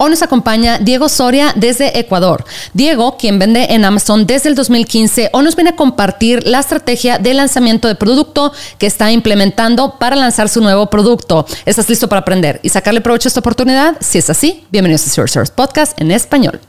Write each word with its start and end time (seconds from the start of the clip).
Hoy 0.00 0.10
nos 0.10 0.22
acompaña 0.22 0.78
Diego 0.78 1.08
Soria 1.08 1.52
desde 1.56 1.98
Ecuador. 1.98 2.44
Diego, 2.72 3.16
quien 3.16 3.40
vende 3.40 3.66
en 3.70 3.84
Amazon 3.84 4.26
desde 4.28 4.48
el 4.48 4.54
2015, 4.54 5.30
hoy 5.32 5.42
nos 5.42 5.56
viene 5.56 5.70
a 5.70 5.76
compartir 5.76 6.46
la 6.46 6.60
estrategia 6.60 7.18
de 7.18 7.34
lanzamiento 7.34 7.88
de 7.88 7.96
producto 7.96 8.52
que 8.78 8.86
está 8.86 9.10
implementando 9.10 9.96
para 9.98 10.14
lanzar 10.14 10.48
su 10.48 10.60
nuevo 10.60 10.88
producto. 10.88 11.46
¿Estás 11.66 11.88
listo 11.88 12.08
para 12.08 12.20
aprender 12.20 12.60
y 12.62 12.68
sacarle 12.68 13.00
provecho 13.00 13.26
a 13.26 13.30
esta 13.30 13.40
oportunidad? 13.40 13.96
Si 13.98 14.18
es 14.18 14.30
así, 14.30 14.64
bienvenidos 14.70 15.04
a 15.04 15.26
Source 15.26 15.52
Podcast 15.52 16.00
en 16.00 16.12
español. 16.12 16.60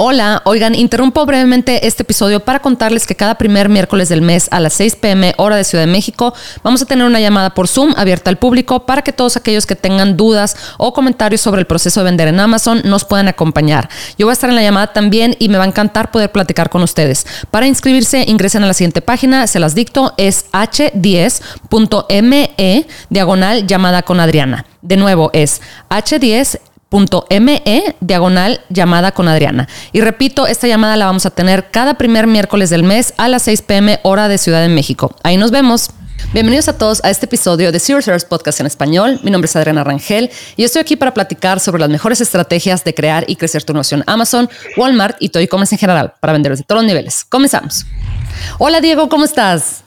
Hola, 0.00 0.42
oigan, 0.44 0.76
interrumpo 0.76 1.26
brevemente 1.26 1.88
este 1.88 2.04
episodio 2.04 2.38
para 2.38 2.60
contarles 2.60 3.04
que 3.04 3.16
cada 3.16 3.34
primer 3.34 3.68
miércoles 3.68 4.08
del 4.08 4.22
mes 4.22 4.46
a 4.52 4.60
las 4.60 4.74
6 4.74 4.94
pm 4.94 5.34
hora 5.38 5.56
de 5.56 5.64
Ciudad 5.64 5.82
de 5.82 5.90
México 5.90 6.34
vamos 6.62 6.80
a 6.80 6.86
tener 6.86 7.04
una 7.04 7.18
llamada 7.18 7.50
por 7.50 7.66
Zoom 7.66 7.94
abierta 7.96 8.30
al 8.30 8.38
público 8.38 8.86
para 8.86 9.02
que 9.02 9.12
todos 9.12 9.36
aquellos 9.36 9.66
que 9.66 9.74
tengan 9.74 10.16
dudas 10.16 10.56
o 10.76 10.92
comentarios 10.92 11.40
sobre 11.40 11.62
el 11.62 11.66
proceso 11.66 11.98
de 11.98 12.04
vender 12.04 12.28
en 12.28 12.38
Amazon 12.38 12.80
nos 12.84 13.04
puedan 13.04 13.26
acompañar. 13.26 13.88
Yo 14.16 14.26
voy 14.26 14.30
a 14.30 14.34
estar 14.34 14.48
en 14.48 14.54
la 14.54 14.62
llamada 14.62 14.92
también 14.92 15.34
y 15.40 15.48
me 15.48 15.58
va 15.58 15.64
a 15.64 15.66
encantar 15.66 16.12
poder 16.12 16.30
platicar 16.30 16.70
con 16.70 16.84
ustedes. 16.84 17.26
Para 17.50 17.66
inscribirse 17.66 18.24
ingresen 18.28 18.62
a 18.62 18.68
la 18.68 18.74
siguiente 18.74 19.02
página, 19.02 19.48
se 19.48 19.58
las 19.58 19.74
dicto, 19.74 20.14
es 20.16 20.44
h10.me 20.52 21.26
diagonal 23.10 23.66
llamada 23.66 24.02
con 24.02 24.20
Adriana. 24.20 24.64
De 24.80 24.96
nuevo 24.96 25.30
es 25.32 25.60
h10 25.90 26.60
.me 26.90 27.96
diagonal 28.00 28.60
llamada 28.68 29.12
con 29.12 29.28
Adriana. 29.28 29.68
Y 29.92 30.00
repito, 30.00 30.46
esta 30.46 30.66
llamada 30.66 30.96
la 30.96 31.06
vamos 31.06 31.26
a 31.26 31.30
tener 31.30 31.70
cada 31.70 31.94
primer 31.94 32.26
miércoles 32.26 32.70
del 32.70 32.82
mes 32.82 33.14
a 33.16 33.28
las 33.28 33.42
6 33.42 33.62
pm 33.62 34.00
hora 34.02 34.28
de 34.28 34.38
Ciudad 34.38 34.62
de 34.62 34.68
México. 34.68 35.14
Ahí 35.22 35.36
nos 35.36 35.50
vemos. 35.50 35.90
Bienvenidos 36.32 36.68
a 36.68 36.76
todos 36.76 37.02
a 37.04 37.10
este 37.10 37.24
episodio 37.24 37.72
de 37.72 37.80
Zero 37.80 38.00
Podcast 38.28 38.60
en 38.60 38.66
español. 38.66 39.18
Mi 39.22 39.30
nombre 39.30 39.46
es 39.46 39.56
Adriana 39.56 39.82
Rangel 39.82 40.30
y 40.56 40.64
estoy 40.64 40.80
aquí 40.80 40.94
para 40.94 41.14
platicar 41.14 41.58
sobre 41.58 41.80
las 41.80 41.88
mejores 41.88 42.20
estrategias 42.20 42.84
de 42.84 42.92
crear 42.92 43.24
y 43.28 43.36
crecer 43.36 43.64
tu 43.64 43.72
negocio 43.72 43.96
en 43.96 44.04
Amazon, 44.06 44.48
Walmart 44.76 45.16
y 45.20 45.30
todo 45.30 45.42
e-commerce 45.42 45.74
en 45.74 45.78
general 45.78 46.12
para 46.20 46.34
vendedores 46.34 46.58
de 46.58 46.64
todos 46.64 46.82
los 46.82 46.88
niveles. 46.88 47.24
Comenzamos. 47.24 47.86
Hola 48.58 48.80
Diego, 48.80 49.08
¿cómo 49.08 49.24
estás? 49.24 49.84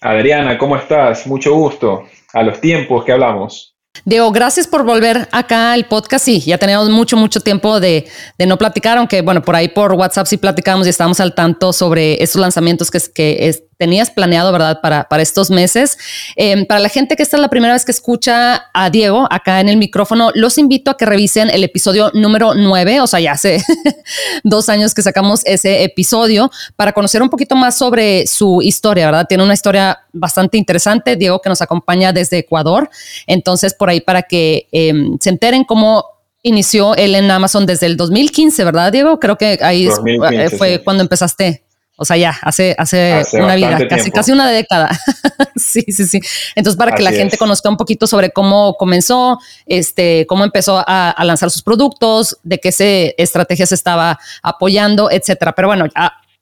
Adriana, 0.00 0.58
¿cómo 0.58 0.76
estás? 0.76 1.26
Mucho 1.26 1.54
gusto. 1.54 2.04
A 2.32 2.42
los 2.42 2.60
tiempos 2.60 3.04
que 3.04 3.12
hablamos. 3.12 3.73
Diego, 4.06 4.30
gracias 4.32 4.66
por 4.66 4.84
volver 4.84 5.28
acá 5.32 5.72
al 5.72 5.86
podcast. 5.86 6.26
Sí, 6.26 6.40
ya 6.40 6.58
teníamos 6.58 6.90
mucho, 6.90 7.16
mucho 7.16 7.40
tiempo 7.40 7.80
de, 7.80 8.06
no 8.46 8.58
platicar, 8.58 8.98
aunque 8.98 9.22
bueno, 9.22 9.42
por 9.42 9.56
ahí 9.56 9.68
por 9.68 9.92
WhatsApp 9.92 10.26
sí 10.26 10.36
platicamos 10.36 10.86
y 10.86 10.90
estamos 10.90 11.20
al 11.20 11.34
tanto 11.34 11.72
sobre 11.72 12.22
estos 12.22 12.40
lanzamientos 12.40 12.90
que, 12.90 13.00
que 13.14 13.48
es, 13.48 13.62
tenías 13.76 14.10
planeado, 14.10 14.52
¿verdad? 14.52 14.80
Para, 14.80 15.04
para 15.04 15.22
estos 15.22 15.50
meses. 15.50 15.98
Em, 16.36 16.66
para 16.66 16.80
la 16.80 16.88
gente 16.88 17.16
que 17.16 17.22
esta 17.22 17.36
es 17.36 17.40
la 17.40 17.48
primera 17.48 17.72
vez 17.72 17.84
que 17.84 17.92
escucha 17.92 18.66
a 18.72 18.90
Diego 18.90 19.26
acá 19.30 19.60
en 19.60 19.68
el 19.68 19.76
micrófono, 19.76 20.30
los 20.34 20.58
invito 20.58 20.90
a 20.90 20.96
que 20.96 21.06
revisen 21.06 21.50
el 21.50 21.64
episodio 21.64 22.10
número 22.14 22.54
9, 22.54 23.00
o 23.00 23.06
sea, 23.06 23.20
ya 23.20 23.32
hace 23.32 23.62
dos 24.44 24.68
años 24.68 24.94
que 24.94 25.02
sacamos 25.02 25.42
ese 25.44 25.84
episodio, 25.84 26.50
para 26.76 26.92
conocer 26.92 27.22
un 27.22 27.30
poquito 27.30 27.56
más 27.56 27.76
sobre 27.76 28.26
su 28.26 28.60
historia, 28.62 29.06
¿verdad? 29.06 29.26
Tiene 29.28 29.44
una 29.44 29.54
historia 29.54 30.00
bastante 30.12 30.58
interesante, 30.58 31.16
Diego 31.16 31.40
que 31.40 31.48
nos 31.48 31.62
acompaña 31.62 32.12
desde 32.12 32.38
Ecuador, 32.38 32.88
entonces 33.26 33.74
por 33.74 33.90
ahí 33.90 34.00
para 34.00 34.22
que 34.22 34.68
em, 34.72 35.18
se 35.20 35.30
enteren 35.30 35.64
cómo 35.64 36.04
inició 36.44 36.94
él 36.94 37.14
en 37.14 37.30
Amazon 37.30 37.66
desde 37.66 37.86
el 37.86 37.96
2015, 37.96 38.64
¿verdad, 38.64 38.92
Diego? 38.92 39.18
Creo 39.18 39.36
que 39.36 39.58
ahí 39.62 39.88
eh, 39.88 40.50
fue 40.50 40.82
cuando 40.84 41.02
empezaste. 41.02 41.63
O 41.96 42.04
sea, 42.04 42.16
ya, 42.16 42.36
hace, 42.42 42.74
hace, 42.76 43.22
una 43.34 43.54
vida, 43.54 43.78
casi, 43.88 44.10
casi 44.10 44.32
una 44.32 44.50
década. 44.50 44.90
sí, 45.56 45.84
sí, 45.88 46.06
sí. 46.06 46.20
Entonces, 46.56 46.76
para 46.76 46.92
que 46.92 47.02
la 47.02 47.12
gente 47.12 47.38
conozca 47.38 47.68
un 47.68 47.76
poquito 47.76 48.08
sobre 48.08 48.30
cómo 48.30 48.74
comenzó, 48.74 49.38
este, 49.66 50.26
cómo 50.26 50.42
empezó 50.42 50.82
a, 50.84 51.14
lanzar 51.24 51.50
sus 51.50 51.62
productos, 51.62 52.38
de 52.42 52.58
qué 52.58 52.72
se, 52.72 53.14
estrategias 53.16 53.70
estaba 53.70 54.18
apoyando, 54.42 55.08
etcétera. 55.10 55.52
Pero 55.52 55.68
bueno, 55.68 55.86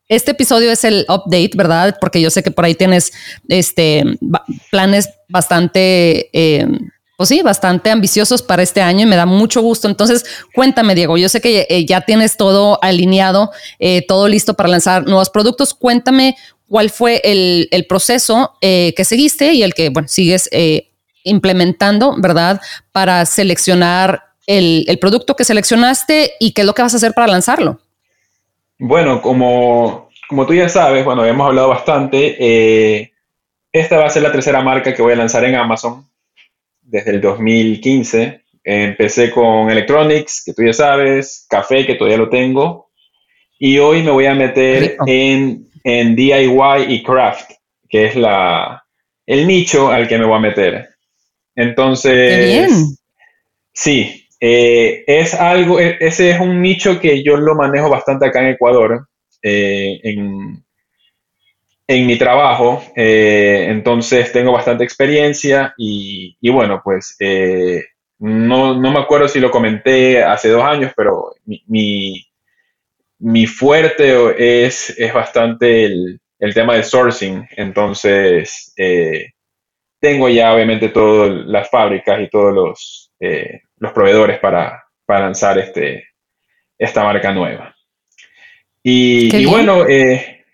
este 0.09 0.31
episodio 0.31 0.71
es 0.71 0.84
el 0.84 1.04
update, 1.09 1.50
¿verdad? 1.54 1.98
Porque 2.00 2.21
yo 2.22 2.31
sé 2.31 2.43
que 2.43 2.50
por 2.50 2.65
ahí 2.65 2.75
tienes 2.75 3.12
este, 3.48 4.04
planes 4.71 5.10
bastante 5.28 6.31
eh, 6.32 6.66
pues 7.22 7.28
sí, 7.28 7.41
bastante 7.41 7.88
ambiciosos 7.88 8.43
para 8.43 8.65
este 8.65 8.81
año 8.81 9.03
y 9.03 9.06
me 9.06 9.15
da 9.15 9.27
mucho 9.27 9.62
gusto. 9.62 9.87
Entonces, 9.87 10.25
cuéntame, 10.53 10.97
Diego, 10.97 11.16
yo 11.16 11.28
sé 11.28 11.41
que 11.41 11.69
eh, 11.71 11.87
ya 11.87 12.00
tienes 12.00 12.37
todo 12.37 12.83
alineado, 12.83 13.53
eh, 13.78 14.05
todo 14.09 14.27
listo 14.27 14.55
para 14.55 14.69
lanzar 14.69 15.05
nuevos 15.05 15.31
productos. 15.31 15.72
Cuéntame 15.72 16.34
cuál 16.66 16.91
fue 16.91 17.21
el, 17.22 17.87
proceso 17.88 18.55
eh, 18.60 18.93
que 18.97 19.05
seguiste 19.05 19.53
y 19.53 19.62
el 19.62 19.72
que, 19.72 19.93
sigues 20.06 20.50
implementando, 21.22 22.16
¿verdad? 22.19 22.60
Para 22.91 23.25
seleccionar 23.25 24.25
el, 24.49 24.99
producto 25.00 25.37
que 25.37 25.44
seleccionaste 25.44 26.33
y 26.41 26.54
qué 26.54 26.62
es 26.62 26.66
lo 26.66 26.75
que 26.75 26.83
vas 26.83 26.94
a 26.94 26.97
hacer 26.97 27.12
para 27.12 27.28
lanzarlo. 27.28 27.78
Bueno, 28.81 29.22
como, 29.22 30.09
como 30.28 30.44
tú 30.44 30.54
ya 30.54 30.69
sabes, 30.69 31.04
bueno, 31.04 31.25
hemos 31.25 31.47
hablado 31.47 31.69
bastante. 31.69 33.12
esta 33.71 33.99
va 33.99 34.06
a 34.06 34.10
ser 34.10 34.25
la 34.25 34.33
tercera 34.33 34.60
marca 34.60 34.93
que 34.93 35.03
voy 35.03 35.12
a 35.12 35.16
lanzar 35.16 35.44
en 35.44 35.54
Amazon 35.54 36.10
desde 36.92 37.10
el 37.10 37.20
2015. 37.20 38.42
Empecé 38.62 39.30
con 39.30 39.70
Electronics, 39.70 40.42
que 40.44 40.53
tú 40.53 40.62
ya 40.62 40.75
sabes, 40.75 41.47
Café, 41.48 41.84
que 41.84 41.94
todavía 41.94 42.19
lo 42.19 42.28
tengo. 42.28 42.91
Y 43.58 43.78
hoy 43.78 44.03
me 44.03 44.10
voy 44.10 44.26
a 44.26 44.34
meter 44.34 44.97
en, 45.06 45.66
en, 45.82 46.14
DIY 46.14 46.84
y 46.88 47.03
Craft, 47.03 47.50
que 47.88 48.06
es 48.06 48.14
la, 48.14 48.84
el 49.26 49.47
nicho 49.47 49.91
al 49.91 50.06
que 50.06 50.19
me 50.19 50.26
voy 50.26 50.36
a 50.36 50.41
meter. 50.41 50.88
Entonces, 51.56 52.70
sí, 53.72 54.28
eh, 54.38 55.04
es 55.06 55.34
algo, 55.34 55.80
e, 55.80 55.97
ese 56.00 56.30
es 56.30 56.41
un 56.41 56.60
nicho 56.60 57.00
que 57.00 57.22
yo 57.22 57.36
lo 57.36 57.54
manejo 57.54 57.88
bastante 57.88 58.26
acá 58.26 58.42
en 58.42 58.54
Ecuador. 58.54 59.09
Eh, 59.42 59.98
en, 60.03 60.62
en 61.94 62.06
mi 62.06 62.16
trabajo, 62.16 62.82
eh, 62.97 63.66
entonces 63.69 64.32
tengo 64.32 64.53
bastante 64.53 64.84
experiencia 64.84 65.75
y, 65.76 66.36
bueno, 66.50 66.80
pues 66.82 67.16
eh, 67.19 67.84
no, 68.19 68.78
me 68.78 69.00
acuerdo 69.00 69.28
si 69.28 69.41
lo 69.41 69.50
comenté 69.50 70.22
hace 70.22 70.48
dos 70.48 70.62
años, 70.62 70.92
pero 70.97 71.34
mi, 71.44 72.26
mi, 73.19 73.47
fuerte 73.47 74.64
es, 74.64 74.94
es 74.98 75.12
bastante 75.12 75.84
el, 75.84 76.20
tema 76.54 76.75
de 76.75 76.82
sourcing, 76.82 77.47
entonces 77.56 78.72
eh, 78.76 79.30
tengo 80.00 80.28
ya 80.28 80.54
obviamente 80.54 80.88
todas 80.88 81.47
las 81.47 81.70
fábricas 81.70 82.20
y 82.20 82.28
todos 82.28 82.53
los, 82.53 83.12
los 83.78 83.92
proveedores 83.92 84.38
para, 84.41 84.84
para, 85.06 85.26
lanzar 85.26 85.59
este, 85.59 86.09
esta 86.78 87.04
marca 87.04 87.32
nueva. 87.32 87.74
Y, 88.82 89.34
y 89.36 89.47
bueno, 89.47 89.84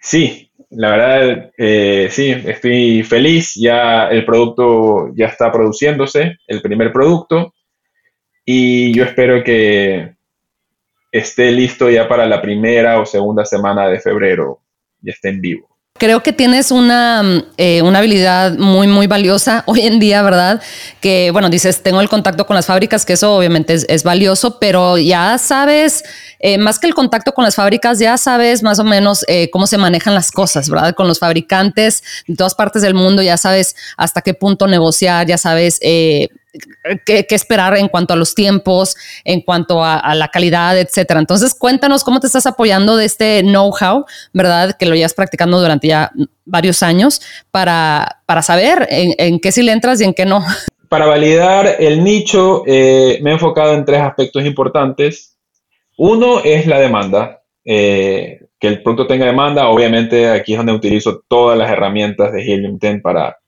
sí, 0.01 0.48
la 0.71 0.91
verdad, 0.91 1.51
eh, 1.57 2.09
sí, 2.11 2.31
estoy 2.31 3.03
feliz. 3.03 3.55
Ya 3.55 4.09
el 4.09 4.25
producto 4.25 5.13
ya 5.15 5.27
está 5.27 5.51
produciéndose, 5.51 6.37
el 6.47 6.61
primer 6.63 6.93
producto. 6.93 7.55
Y 8.45 8.95
yo 8.95 9.05
espero 9.05 9.43
que 9.45 10.15
esté 11.13 11.51
listo 11.53 11.91
ya 11.91 12.09
para 12.09 12.27
la 12.27 12.41
primera 12.41 13.01
o 13.01 13.07
segunda 13.07 13.45
semana 13.45 13.89
de 13.89 14.01
febrero 14.01 14.61
y 15.03 15.11
esté 15.11 15.31
en 15.31 15.41
vivo. 15.41 15.68
Creo 15.99 16.23
que 16.23 16.33
tienes 16.33 16.71
una, 16.71 17.23
mm, 17.23 17.43
eh, 17.57 17.83
una, 17.83 17.99
habilidad 17.99 18.57
muy, 18.57 18.87
muy 18.87 19.07
valiosa 19.07 19.63
hoy 19.67 19.81
en 19.81 19.99
día, 19.99 20.23
¿verdad? 20.23 20.63
Que, 21.01 21.31
bueno, 21.33 21.51
dices, 21.51 21.83
tengo 21.83 22.01
el 22.01 22.09
contacto 22.09 22.47
con 22.47 22.55
las 22.55 22.67
fábricas, 22.67 23.05
que 23.05 23.15
eso 23.15 23.35
obviamente 23.35 23.75
es, 23.89 24.03
valioso, 24.05 24.59
pero 24.59 24.97
ya 24.97 25.37
sabes, 25.39 26.05
eh, 26.39 26.57
más 26.57 26.79
que 26.79 26.87
el 26.87 26.95
contacto 26.95 27.33
con 27.33 27.45
las 27.45 27.57
fábricas, 27.57 27.99
ya 27.99 28.17
sabes 28.17 28.63
más 28.63 28.79
o 28.79 28.85
menos 28.85 29.25
eh, 29.29 29.51
cómo 29.51 29.67
se 29.67 29.77
manejan 29.77 30.15
las 30.15 30.31
cosas, 30.31 30.71
¿verdad? 30.71 30.95
Con 30.95 31.09
los 31.09 31.19
fabricantes 31.19 32.03
de 32.27 32.37
todas 32.37 32.55
partes 32.55 32.83
del 32.83 32.95
mundo, 32.95 33.21
ya 33.23 33.37
sabes 33.37 33.75
hasta 33.97 34.23
qué 34.23 34.35
punto 34.35 34.69
negociar, 34.69 35.27
ya 35.27 35.37
sabes 35.37 35.81
qué, 37.05 37.27
esperar 37.31 37.77
en 37.77 37.89
cuanto 37.89 38.15
a 38.15 38.17
los 38.17 38.35
tiempos, 38.35 38.97
en 39.25 39.41
cuanto 39.41 39.85
a, 39.85 40.15
la 40.15 40.29
calidad, 40.29 40.79
etcétera. 40.79 41.21
Entonces, 41.21 41.55
cuéntanos 41.55 42.05
cómo 42.05 42.21
te 42.21 42.27
estás 42.27 42.47
apoyando 42.47 42.97
de 42.97 43.05
este 43.05 43.43
know-how, 43.43 44.05
¿verdad? 44.33 44.77
Que 44.79 44.87
lo 44.87 44.95
llevas 44.95 45.15
practicando 45.15 45.61
durante 45.61 45.89
ya 45.89 46.11
varios 46.45 46.83
años 46.83 47.21
para, 47.51 48.23
para 48.27 48.43
saber 48.43 48.87
en, 48.91 49.39
qué 49.41 49.53
sí 49.53 49.63
le 49.63 49.73
entras 49.73 50.01
y 50.01 50.05
en 50.05 50.15
qué 50.15 50.25
no. 50.25 50.45
Para 50.89 51.07
validar 51.07 51.77
el 51.79 52.03
nicho, 52.03 52.63
eh, 52.67 53.19
me 53.23 53.31
he 53.31 53.33
enfocado 53.35 53.75
en 53.75 53.85
tres 53.85 54.01
aspectos 54.01 54.45
importantes. 54.45 55.37
Uno 55.97 56.41
es 56.43 56.67
la 56.67 56.81
demanda. 56.81 57.43
Eh, 57.65 58.41
que 58.59 58.67
el 58.67 58.83
producto 58.83 59.07
tenga 59.07 59.27
demanda, 59.27 59.69
obviamente 59.69 60.29
aquí 60.29 60.53
es 60.53 60.59
donde 60.59 60.73
utilizo 60.73 61.23
todas 61.29 61.57
las 61.57 61.71
herramientas 61.71 62.33
de 62.33 62.43
Helium 62.43 62.79
10 62.79 63.03
para 63.03 63.39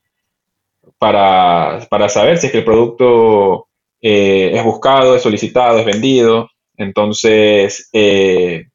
para, 1.01 2.09
saber 2.11 2.37
si 2.37 2.47
es 2.47 2.53
que 2.53 2.59
el 2.59 2.65
producto 2.65 3.69
eh, 4.03 4.51
es 4.55 4.63
buscado, 4.63 5.17
es 5.17 5.23
solicitado, 5.23 5.79
es 5.79 5.87
vendido. 5.87 6.51
Entonces, 6.77 7.89
eh, 7.93 8.67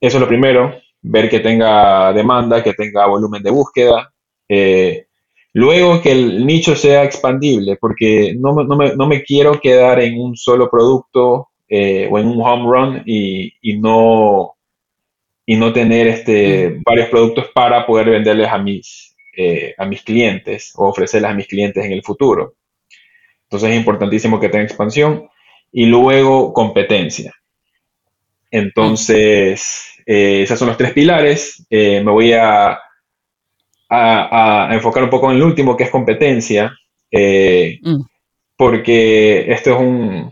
eso 0.00 0.16
es 0.16 0.20
lo 0.20 0.26
primero. 0.26 0.74
ver 1.02 1.28
que 1.28 1.40
tenga 1.40 2.12
demanda, 2.14 2.62
que 2.62 2.72
tenga 2.72 3.06
volumen 3.06 3.42
de 3.42 3.50
búsqueda. 3.50 4.10
Eh, 4.48 5.06
luego 5.52 6.00
que 6.00 6.12
el 6.12 6.46
nicho 6.46 6.74
sea 6.74 7.04
expandible, 7.04 7.76
porque 7.76 8.34
no, 8.38 8.54
no, 8.54 9.06
me, 9.06 9.22
quiero 9.22 9.60
quedar 9.60 10.00
en 10.00 10.18
un 10.18 10.36
solo 10.36 10.70
producto 10.70 11.48
o 11.68 12.18
en 12.18 12.28
un 12.28 12.40
home 12.40 12.64
run 12.64 13.02
y, 13.04 13.78
no, 13.78 14.54
y 15.44 15.56
no 15.56 15.72
tener 15.72 16.06
este, 16.06 16.80
varios 16.84 17.08
productos 17.08 17.46
para 17.54 17.86
poder 17.86 18.08
venderles 18.10 18.48
a 18.48 18.58
mis, 18.58 19.11
eh, 19.36 19.74
a 19.78 19.86
mis 19.86 20.02
clientes 20.02 20.72
o 20.76 20.88
ofrecerles 20.88 21.30
a 21.30 21.34
mis 21.34 21.46
clientes 21.46 21.84
en 21.84 21.92
el 21.92 22.02
futuro. 22.02 22.54
Entonces 23.44 23.70
es 23.70 23.76
importantísimo 23.76 24.40
que 24.40 24.48
tenga 24.48 24.64
expansión 24.64 25.28
y 25.70 25.86
luego 25.86 26.52
competencia. 26.52 27.34
Entonces, 28.50 29.94
eh, 30.06 30.42
esos 30.42 30.58
son 30.58 30.68
los 30.68 30.76
tres 30.76 30.92
pilares. 30.92 31.66
Eh, 31.70 32.02
me 32.04 32.10
voy 32.10 32.32
a, 32.34 32.78
a, 33.88 34.68
enfocar 34.72 35.02
un 35.02 35.10
poco 35.10 35.30
en 35.30 35.36
el 35.36 35.42
último, 35.42 35.76
que 35.76 35.84
es 35.84 35.90
competencia, 35.90 36.72
eh, 37.10 37.78
mm. 37.82 38.02
porque 38.56 39.50
esto 39.52 39.72
es 39.72 39.80
un, 39.80 40.30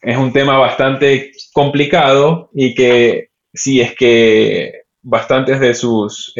es 0.00 0.16
un 0.16 0.32
tema 0.32 0.58
bastante 0.58 1.32
complicado 1.52 2.50
y 2.54 2.74
que 2.74 3.28
si 3.52 3.80
es 3.80 3.94
que 3.94 4.82
bastantes 5.02 5.60
de 5.60 5.74
sus... 5.74 6.32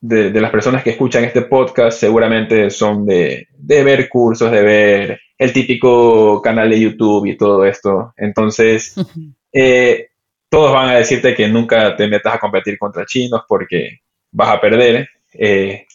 de, 0.00 0.40
las 0.40 0.50
personas 0.50 0.82
que 0.82 0.90
escuchan 0.90 1.24
este 1.24 1.42
podcast 1.42 1.98
seguramente 1.98 2.70
son 2.70 3.04
de, 3.04 3.48
de 3.56 3.84
ver 3.84 4.08
cursos, 4.08 4.50
de 4.50 4.62
ver 4.62 5.20
el 5.36 5.52
típico 5.52 6.40
canal 6.42 6.70
de 6.70 6.80
YouTube 6.80 7.26
y 7.26 7.36
todo 7.36 7.64
esto. 7.64 8.12
Entonces, 8.16 8.94
eh, 9.52 10.08
todos 10.48 10.72
van 10.72 10.90
a 10.90 10.98
decirte 10.98 11.34
que 11.34 11.48
nunca 11.48 11.96
te 11.96 12.08
metas 12.08 12.34
a 12.34 12.38
competir 12.38 12.78
contra 12.78 13.06
chinos 13.06 13.42
porque 13.48 14.00
vas 14.32 14.50
a 14.50 14.60
perder. 14.60 15.08
Eh, 15.32 15.86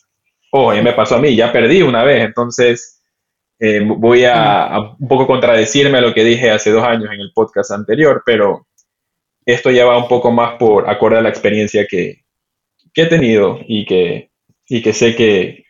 oh, 0.51 0.73
me 0.73 0.93
pasó 0.93 1.15
a 1.15 1.21
mí, 1.21 1.35
ya 1.35 1.51
perdí 1.51 1.81
una 1.81 2.03
vez, 2.03 2.23
entonces 2.23 3.01
eh, 3.59 3.81
voy 3.85 4.25
a, 4.25 4.95
un 4.99 5.07
poco 5.07 5.27
contradecirme 5.27 5.97
a 5.97 6.01
lo 6.01 6.13
que 6.13 6.23
dije 6.23 6.51
hace 6.51 6.71
dos 6.71 6.83
años 6.83 7.09
en 7.11 7.19
el 7.19 7.31
podcast 7.33 7.71
anterior, 7.71 8.23
pero 8.25 8.67
esto 9.45 9.71
ya 9.71 9.85
va 9.85 9.97
un 9.97 10.07
poco 10.07 10.31
más 10.31 10.57
por 10.57 10.89
acorde 10.89 11.17
a 11.17 11.21
la 11.21 11.29
experiencia 11.29 11.85
que, 11.87 12.24
he 13.03 13.07
tenido 13.07 13.59
y 13.67 13.85
que, 13.85 14.29
y 14.67 14.81
que 14.81 14.93
sé 14.93 15.15
que, 15.15 15.65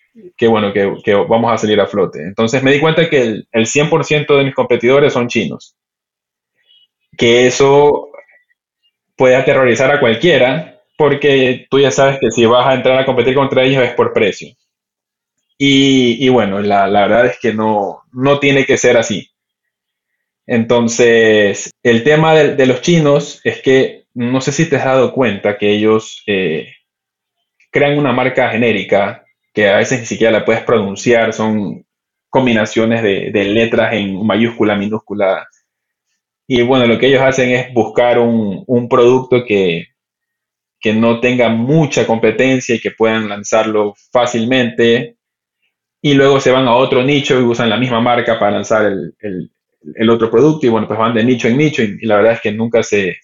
bueno, 0.48 0.74
que, 0.74 1.14
vamos 1.14 1.52
a 1.52 1.58
salir 1.58 1.80
a 1.80 1.88
flote. 1.88 2.22
Entonces 2.22 2.64
me 2.64 2.72
di 2.72 2.80
cuenta 2.80 3.10
que 3.10 3.22
el, 3.22 3.48
el 3.52 3.66
100% 3.66 4.38
de 4.38 4.44
mis 4.44 4.56
competidores 4.56 5.14
son 5.14 5.28
chinos 5.28 5.76
que 7.18 7.48
eso 7.48 8.10
puede 9.16 9.36
aterrorizar 9.36 9.92
a 9.92 10.00
cualquiera, 10.00 10.82
porque 10.98 11.68
tú 11.70 11.80
ya 11.80 11.92
sabes 11.92 12.20
que 12.20 12.32
si 12.32 12.46
vas 12.46 12.68
a 12.68 12.74
entrar 12.74 13.00
a 13.00 13.06
competir 13.06 13.36
contra 13.36 13.64
ellos 13.64 13.84
es 13.84 13.94
por 13.94 14.14
precio. 14.14 14.50
Y, 15.58 16.28
bueno, 16.30 16.60
la, 16.60 16.88
verdad 16.90 17.28
es 17.28 17.40
que 17.40 17.54
no, 17.54 18.02
no 18.12 18.40
tiene 18.40 18.66
que 18.66 18.78
ser 18.78 18.98
así. 18.98 19.30
Entonces, 20.46 21.72
el 21.82 22.04
tema 22.04 22.34
de, 22.36 22.66
los 22.66 22.82
chinos 22.82 23.40
es 23.44 23.62
que 23.62 24.04
no 24.14 24.42
sé 24.42 24.52
si 24.52 24.70
te 24.70 24.76
has 24.76 24.86
dado 24.86 25.14
cuenta 25.14 25.58
que 25.58 25.72
ellos 25.72 26.24
eh, 26.28 26.75
crean 27.76 27.98
una 27.98 28.14
marca 28.14 28.50
genérica 28.50 29.26
que 29.54 29.68
a 29.68 29.76
veces 29.76 30.00
ni 30.00 30.06
siquiera 30.06 30.32
la 30.32 30.46
puedes 30.46 30.64
pronunciar, 30.64 31.34
son 31.34 31.86
combinaciones 32.30 33.04
de, 33.04 33.44
letras 33.44 33.94
en 33.94 34.26
mayúscula, 34.26 34.76
minúscula, 34.76 35.46
y 36.48 36.62
bueno, 36.62 36.88
lo 36.88 36.98
que 36.98 37.08
ellos 37.08 37.22
hacen 37.22 37.50
es 37.52 37.74
buscar 37.74 38.18
un, 38.18 38.88
producto 38.90 39.44
que, 39.46 39.88
no 40.94 41.20
tenga 41.20 41.50
mucha 41.50 42.08
competencia 42.08 42.76
y 42.76 42.80
que 42.80 42.92
puedan 42.92 43.28
lanzarlo 43.28 43.96
fácilmente. 44.12 45.18
Y 46.02 46.14
luego 46.14 46.40
se 46.40 46.52
van 46.52 46.68
a 46.68 46.76
otro 46.76 47.04
nicho 47.04 47.40
y 47.40 47.44
usan 47.44 47.70
la 47.70 47.78
misma 47.78 48.00
marca 48.00 48.40
para 48.40 48.52
lanzar 48.52 48.86
el, 48.86 50.10
otro 50.10 50.32
producto. 50.32 50.66
Y 50.66 50.70
bueno, 50.70 50.88
pues 50.88 50.98
van 50.98 51.14
de 51.14 51.24
nicho 51.26 51.50
en 51.50 51.58
nicho 51.58 51.82
y, 51.82 51.98
la 52.06 52.18
verdad 52.18 52.34
es 52.34 52.42
que 52.42 52.52
nunca 52.54 52.84
se, 52.84 53.18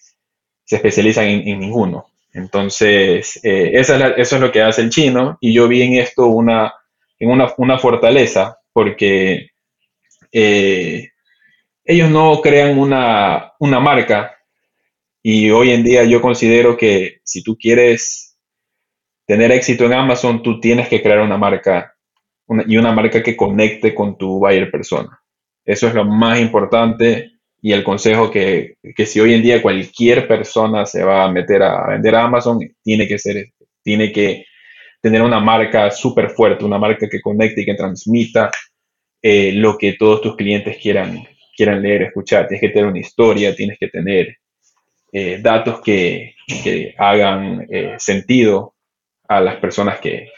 especializan 0.68 1.26
en, 1.26 1.60
ninguno. 1.60 2.11
Entonces, 2.32 3.38
eh, 3.44 3.72
eso 3.74 3.94
es 3.94 4.32
lo 4.32 4.50
que 4.50 4.62
hace 4.62 4.82
el 4.82 4.90
chino. 4.90 5.36
Y 5.40 5.52
yo 5.52 5.68
vi 5.68 5.82
en 5.82 5.94
esto 5.94 6.26
una, 6.26 6.72
en 7.18 7.30
una, 7.30 7.78
fortaleza 7.78 8.58
porque 8.72 9.50
eh, 10.32 11.10
ellos 11.84 12.10
no 12.10 12.40
crean 12.40 12.78
una, 12.78 13.52
marca 13.60 14.36
y 15.22 15.50
hoy 15.50 15.70
en 15.70 15.84
día 15.84 16.04
yo 16.04 16.20
considero 16.20 16.76
que 16.76 17.20
si 17.22 17.42
tú 17.42 17.56
quieres 17.56 18.36
tener 19.26 19.52
éxito 19.52 19.84
en 19.84 19.92
Amazon, 19.92 20.42
tú 20.42 20.58
tienes 20.58 20.88
que 20.88 21.02
crear 21.02 21.20
una 21.20 21.36
marca 21.36 21.94
y 22.66 22.76
una 22.76 22.92
marca 22.92 23.22
que 23.22 23.36
conecte 23.36 23.94
con 23.94 24.16
tu 24.16 24.38
buyer 24.40 24.70
persona. 24.70 25.22
Eso 25.64 25.86
es 25.86 25.94
lo 25.94 26.04
más 26.04 26.40
importante 26.40 27.31
y 27.62 27.72
el 27.72 27.84
consejo 27.84 28.30
que, 28.30 28.74
que, 28.96 29.06
si 29.06 29.20
hoy 29.20 29.34
en 29.34 29.42
día 29.42 29.62
cualquier 29.62 30.26
persona 30.26 30.84
se 30.84 31.04
va 31.04 31.24
a 31.24 31.30
meter 31.30 31.62
a 31.62 31.86
vender 31.86 32.16
a 32.16 32.24
Amazon, 32.24 32.58
tiene 32.82 33.06
que 33.06 33.18
ser, 33.20 33.52
tiene 33.82 34.12
que 34.12 34.46
tener 35.00 35.22
una 35.22 35.38
marca 35.38 35.90
súper 35.92 36.30
fuerte, 36.30 36.64
una 36.64 36.78
marca 36.78 37.08
que 37.08 37.20
conecte 37.20 37.62
y 37.62 37.64
que 37.64 37.74
transmita 37.74 38.50
eh, 39.22 39.52
lo 39.52 39.78
que 39.78 39.92
todos 39.92 40.20
tus 40.20 40.34
clientes 40.34 40.76
quieran, 40.82 41.24
quieran 41.56 41.80
leer, 41.80 42.02
escuchar. 42.02 42.48
Tienes 42.48 42.60
que 42.60 42.68
tener 42.70 42.86
una 42.86 42.98
historia, 42.98 43.54
tienes 43.54 43.78
que 43.78 43.86
tener 43.86 44.36
eh, 45.12 45.38
datos 45.40 45.80
que, 45.82 46.34
hagan 46.98 47.66
eh, 47.70 47.94
sentido 47.98 48.74
a 49.28 49.40
las 49.40 49.56
personas 49.56 50.00
que, 50.00 50.28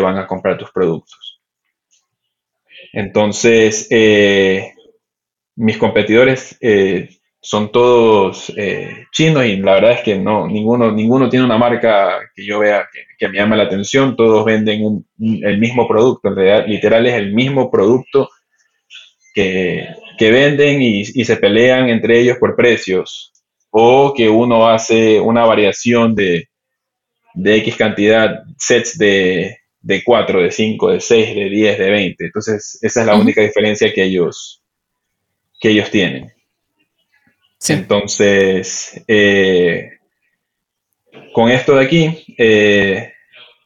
van 0.00 0.18
a 0.18 0.26
comprar 0.26 0.58
tus 0.58 0.72
productos. 0.72 1.40
Entonces, 2.92 3.86
eh, 3.90 4.73
mis 5.56 5.76
competidores 5.78 6.58
son 7.40 7.70
todos 7.70 8.52
chinos 9.12 9.44
y 9.44 9.56
la 9.56 9.74
verdad 9.74 9.92
es 9.92 10.00
que 10.00 10.18
no, 10.18 10.46
ninguno, 10.46 10.90
ninguno 10.90 11.28
tiene 11.28 11.44
una 11.44 11.58
marca 11.58 12.18
que 12.34 12.44
yo 12.44 12.58
vea 12.58 12.88
que, 13.18 13.28
me 13.28 13.38
llame 13.38 13.56
la 13.56 13.64
atención, 13.64 14.16
todos 14.16 14.44
venden 14.44 15.06
el 15.18 15.58
mismo 15.58 15.86
producto, 15.86 16.28
en 16.28 16.36
realidad 16.36 16.66
literal 16.66 17.06
es 17.06 17.14
el 17.14 17.34
mismo 17.34 17.70
producto 17.70 18.28
que, 19.34 19.88
que 20.16 20.30
venden 20.30 20.80
y, 20.80 21.04
se 21.04 21.36
pelean 21.36 21.88
entre 21.88 22.20
ellos 22.20 22.38
por 22.38 22.56
precios, 22.56 23.32
o 23.70 24.14
que 24.14 24.28
uno 24.28 24.68
hace 24.68 25.20
una 25.20 25.44
variación 25.44 26.14
de, 26.14 26.48
de 27.34 27.56
X 27.56 27.76
cantidad, 27.76 28.44
sets 28.56 28.96
de, 28.96 29.58
de 29.80 30.04
4, 30.04 30.42
de 30.42 30.50
5, 30.50 30.92
de 30.92 31.00
6, 31.00 31.34
de 31.34 31.50
10, 31.50 31.78
de 31.78 31.90
20. 31.90 32.24
Entonces, 32.24 32.78
esa 32.80 33.00
es 33.00 33.06
la 33.06 33.16
única 33.16 33.42
diferencia 33.42 33.92
que 33.92 34.04
ellos, 34.04 34.62
que 35.64 35.70
ellos 35.70 35.90
tienen. 35.90 36.30
Entonces, 37.68 39.02
eh, 39.08 39.92
con 41.32 41.50
esto 41.50 41.76
de 41.76 41.84
aquí, 41.86 42.34
eh, 42.36 43.14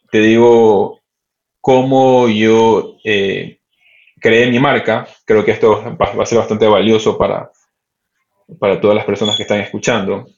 te 0.08 0.20
digo 0.20 1.00
cómo 1.60 2.28
yo 2.28 2.98
eh, 3.02 3.58
creé 4.20 4.48
mi 4.48 4.60
marca. 4.60 5.08
Creo 5.24 5.44
que 5.44 5.50
esto 5.50 5.96
va, 6.00 6.22
a 6.22 6.26
ser 6.26 6.38
bastante 6.38 6.68
valioso 6.68 7.18
para, 7.18 7.50
para 8.60 8.80
todas 8.80 8.94
las 8.94 9.04
personas 9.04 9.36
que 9.36 9.42
están 9.42 9.58
escuchando. 9.58 10.28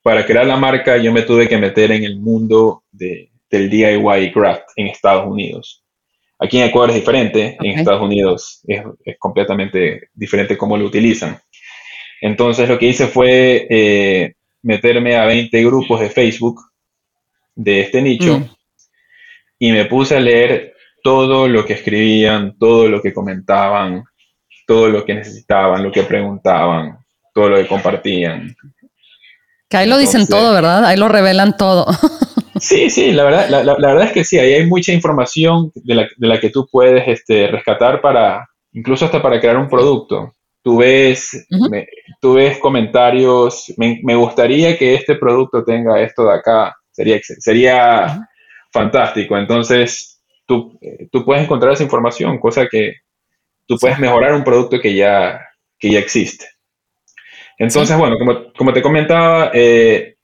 Para 0.00 0.24
crear 0.24 0.46
la 0.46 0.56
marca 0.56 0.96
yo 0.96 1.12
me 1.12 1.22
tuve 1.22 1.48
que 1.48 1.58
meter 1.58 1.90
en 1.90 2.04
el 2.04 2.20
mundo 2.20 2.84
de, 2.92 3.32
del 3.50 3.68
DIY 3.68 4.30
craft 4.32 4.68
en 4.76 4.86
Estados 4.86 5.26
Unidos. 5.26 5.85
Aquí 6.38 6.58
en 6.58 6.68
Ecuador 6.68 6.90
es 6.90 6.96
diferente, 6.96 7.56
en 7.58 7.78
Estados 7.78 8.02
Unidos 8.02 8.60
es, 8.66 8.82
completamente 9.18 10.10
diferente 10.12 10.56
cómo 10.56 10.76
lo 10.76 10.84
utilizan. 10.84 11.38
Entonces 12.20 12.68
lo 12.68 12.78
que 12.78 12.86
hice 12.86 13.06
fue 13.06 13.66
eh, 13.70 14.34
meterme 14.62 15.16
a 15.16 15.24
20 15.24 15.64
grupos 15.64 16.00
de 16.00 16.10
Facebook 16.10 16.60
de 17.54 17.80
este 17.80 18.02
nicho 18.02 18.40
mm. 18.40 18.50
y 19.60 19.72
me 19.72 19.86
puse 19.86 20.16
a 20.16 20.20
leer 20.20 20.74
todo 21.02 21.48
lo 21.48 21.64
que 21.64 21.74
escribían, 21.74 22.58
todo 22.58 22.88
lo 22.88 23.00
que 23.00 23.14
comentaban, 23.14 24.04
todo 24.66 24.88
lo 24.88 25.04
que 25.04 25.14
necesitaban, 25.14 25.82
lo 25.82 25.92
que 25.92 26.02
preguntaban, 26.02 26.98
todo 27.32 27.50
lo 27.50 27.56
que 27.56 27.66
compartían. 27.66 28.54
Que 29.68 29.78
ahí 29.78 29.88
lo 29.88 29.98
dicen 29.98 30.26
todo, 30.26 30.52
¿verdad? 30.52 30.84
Ahí 30.84 30.96
lo 30.96 31.08
revelan 31.08 31.56
todo. 31.56 31.86
sí, 32.60 32.88
sí, 32.88 33.12
la 33.12 33.24
verdad, 33.24 33.48
la, 33.64 33.74
verdad 33.74 34.04
es 34.04 34.12
que 34.12 34.24
sí, 34.24 34.38
ahí 34.38 34.54
hay 34.54 34.66
mucha 34.66 34.92
información 34.92 35.72
de 35.74 36.08
la, 36.18 36.40
que 36.40 36.50
tú 36.50 36.68
puedes 36.70 37.06
este, 37.08 37.48
rescatar 37.48 38.00
para, 38.00 38.48
incluso 38.72 39.04
hasta 39.04 39.20
para 39.20 39.40
crear 39.40 39.56
un 39.56 39.68
producto. 39.68 40.32
Tú 40.62 40.78
ves, 40.78 41.46
tú 42.20 42.34
ves 42.34 42.58
comentarios, 42.58 43.72
me, 43.76 44.14
gustaría 44.16 44.76
que 44.76 44.94
este 44.94 45.14
producto 45.14 45.62
tenga 45.64 46.00
esto 46.00 46.26
de 46.26 46.34
acá, 46.34 46.76
sería, 46.90 47.20
sería 47.22 48.28
fantástico. 48.72 49.36
Entonces, 49.36 50.20
tú, 50.44 50.78
tú 51.12 51.24
puedes 51.24 51.44
encontrar 51.44 51.72
esa 51.72 51.84
información, 51.84 52.38
cosa 52.38 52.66
que 52.68 52.94
tú 53.66 53.76
puedes 53.78 53.98
mejorar 53.98 54.34
un 54.34 54.44
producto 54.44 54.80
que 54.80 54.94
ya, 54.94 55.40
que 55.78 55.90
ya 55.90 55.98
existe. 55.98 56.46
Entonces, 57.58 57.96
bueno, 57.96 58.16
como, 58.18 58.52
como, 58.52 58.72
te 58.72 58.82
comentaba, 58.82 59.50
eh, 59.54 60.16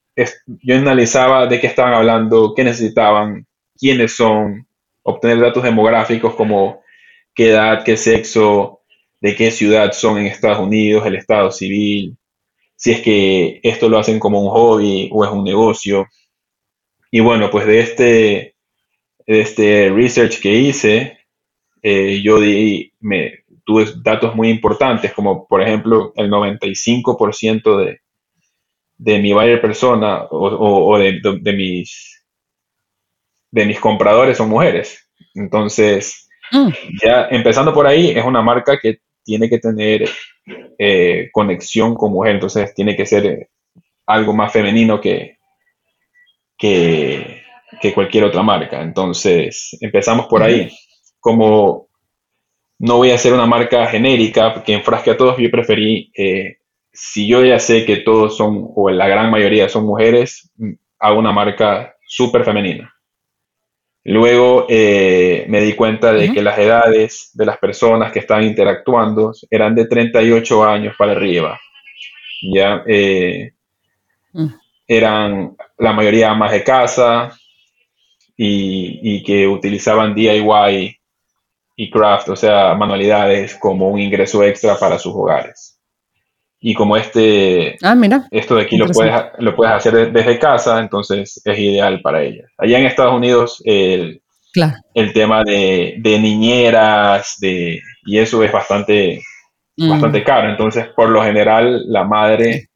yo 0.62 0.76
analizaba 0.76 1.46
de 1.46 1.60
qué 1.60 1.66
estaban 1.66 1.94
hablando, 1.94 2.52
qué 2.54 2.64
necesitaban, 2.64 3.46
quiénes 3.78 4.14
son, 4.16 4.66
obtener 5.02 5.40
datos 5.40 5.62
demográficos 5.62 6.34
como 6.34 6.82
qué 7.34 7.50
edad, 7.50 7.84
qué 7.84 7.96
sexo, 7.96 8.80
de 9.20 9.34
qué 9.34 9.50
ciudad 9.50 9.92
son 9.92 10.18
en 10.18 10.26
Estados 10.26 10.58
Unidos, 10.58 11.06
el 11.06 11.16
estado 11.16 11.50
civil, 11.50 12.16
si 12.76 12.90
es 12.90 13.00
que 13.00 13.60
esto 13.62 13.88
lo 13.88 13.98
hacen 13.98 14.18
como 14.18 14.42
un 14.42 14.50
hobby 14.50 15.08
o 15.12 15.24
es 15.24 15.30
un 15.30 15.44
negocio. 15.44 16.06
Y 17.10 17.20
bueno, 17.20 17.50
pues 17.50 17.66
de 17.66 17.80
este, 17.80 18.56
de 19.26 19.40
este 19.40 19.90
research 19.90 20.40
que 20.40 20.52
hice, 20.52 21.18
eh, 21.82 22.20
yo 22.22 22.40
di, 22.40 22.92
me, 23.00 23.41
tuve 23.64 23.86
datos 24.02 24.34
muy 24.34 24.48
importantes, 24.48 25.12
como 25.12 25.46
por 25.46 25.62
ejemplo 25.62 26.12
el 26.16 26.30
95% 26.30 27.76
de, 27.78 28.00
de 28.96 29.18
mi 29.18 29.32
buyer 29.32 29.60
persona 29.60 30.26
o, 30.30 30.98
de, 30.98 31.20
de, 31.40 31.52
mis, 31.52 32.24
de 33.50 33.66
mis 33.66 33.80
compradores 33.80 34.36
son 34.36 34.48
mujeres. 34.48 35.08
Entonces, 35.34 36.28
mm. 36.50 36.68
ya 37.02 37.28
empezando 37.30 37.72
por 37.72 37.86
ahí, 37.86 38.10
es 38.10 38.24
una 38.24 38.42
marca 38.42 38.78
que 38.80 38.98
tiene 39.24 39.48
que 39.48 39.58
tener 39.58 40.08
eh, 40.78 41.28
conexión 41.32 41.94
con 41.94 42.12
mujer, 42.12 42.34
entonces 42.34 42.74
tiene 42.74 42.96
que 42.96 43.06
ser 43.06 43.48
algo 44.06 44.32
más 44.32 44.52
femenino 44.52 45.00
que, 45.00 45.38
que, 46.58 47.42
que 47.80 47.94
cualquier 47.94 48.24
otra 48.24 48.42
marca. 48.42 48.82
Entonces, 48.82 49.76
empezamos 49.80 50.26
por 50.26 50.42
ahí. 50.42 50.70
Como 51.20 51.88
no 52.82 52.96
voy 52.96 53.12
a 53.12 53.14
hacer 53.14 53.32
una 53.32 53.46
marca 53.46 53.86
genérica 53.86 54.60
que 54.64 54.74
enfrasque 54.74 55.12
a 55.12 55.16
todos, 55.16 55.36
yo 55.38 55.48
preferí, 55.52 56.10
eh, 56.16 56.56
si 56.92 57.28
yo 57.28 57.44
ya 57.44 57.60
sé 57.60 57.84
que 57.84 57.98
todos 57.98 58.36
son, 58.36 58.70
o 58.74 58.90
la 58.90 59.06
gran 59.06 59.30
mayoría 59.30 59.68
son 59.68 59.86
mujeres, 59.86 60.50
hago 60.98 61.20
una 61.20 61.30
marca 61.30 61.94
súper 62.04 62.44
femenina. 62.44 62.92
Luego 64.02 64.66
eh, 64.68 65.44
me 65.48 65.60
di 65.60 65.74
cuenta 65.74 66.12
de 66.12 66.32
que 66.32 66.42
las 66.42 66.58
edades 66.58 67.30
de 67.34 67.46
las 67.46 67.58
personas 67.58 68.10
que 68.10 68.18
estaban 68.18 68.42
interactuando 68.42 69.32
eran 69.48 69.76
de 69.76 69.86
38 69.86 70.64
años 70.64 70.96
para 70.98 71.12
arriba. 71.12 71.60
Ya 72.52 72.82
eh, 72.88 73.52
mm. 74.32 74.48
eran 74.88 75.56
la 75.78 75.92
mayoría 75.92 76.34
más 76.34 76.50
de 76.50 76.64
casa 76.64 77.30
y, 78.36 78.98
y 79.04 79.22
que 79.22 79.46
utilizaban 79.46 80.16
DIY 80.16 80.98
y 81.76 81.90
craft, 81.90 82.28
o 82.28 82.36
sea, 82.36 82.74
manualidades 82.74 83.56
como 83.56 83.88
un 83.88 84.00
ingreso 84.00 84.42
extra 84.42 84.76
para 84.76 84.98
sus 84.98 85.14
hogares. 85.14 85.78
Y 86.64 86.74
como 86.74 86.96
este, 86.96 87.76
ah, 87.82 87.94
mira, 87.94 88.28
esto 88.30 88.54
de 88.54 88.62
aquí 88.62 88.76
lo 88.76 88.86
puedes, 88.86 89.12
lo 89.38 89.56
puedes 89.56 89.74
hacer 89.74 90.12
desde 90.12 90.38
casa, 90.38 90.78
entonces 90.78 91.40
es 91.44 91.58
ideal 91.58 92.00
para 92.02 92.22
ellas. 92.22 92.48
Allá 92.56 92.78
en 92.78 92.86
Estados 92.86 93.14
Unidos, 93.14 93.60
el, 93.64 94.22
el 94.94 95.12
tema 95.12 95.42
de, 95.42 96.00
niñeras 96.04 97.34
de, 97.40 97.80
y 98.04 98.18
eso 98.18 98.44
es 98.44 98.52
bastante, 98.52 99.22
mm. 99.76 99.90
bastante 99.90 100.22
caro. 100.22 100.50
Entonces, 100.50 100.86
por 100.94 101.08
lo 101.08 101.22
general, 101.24 101.82
la 101.88 102.04
madre 102.04 102.68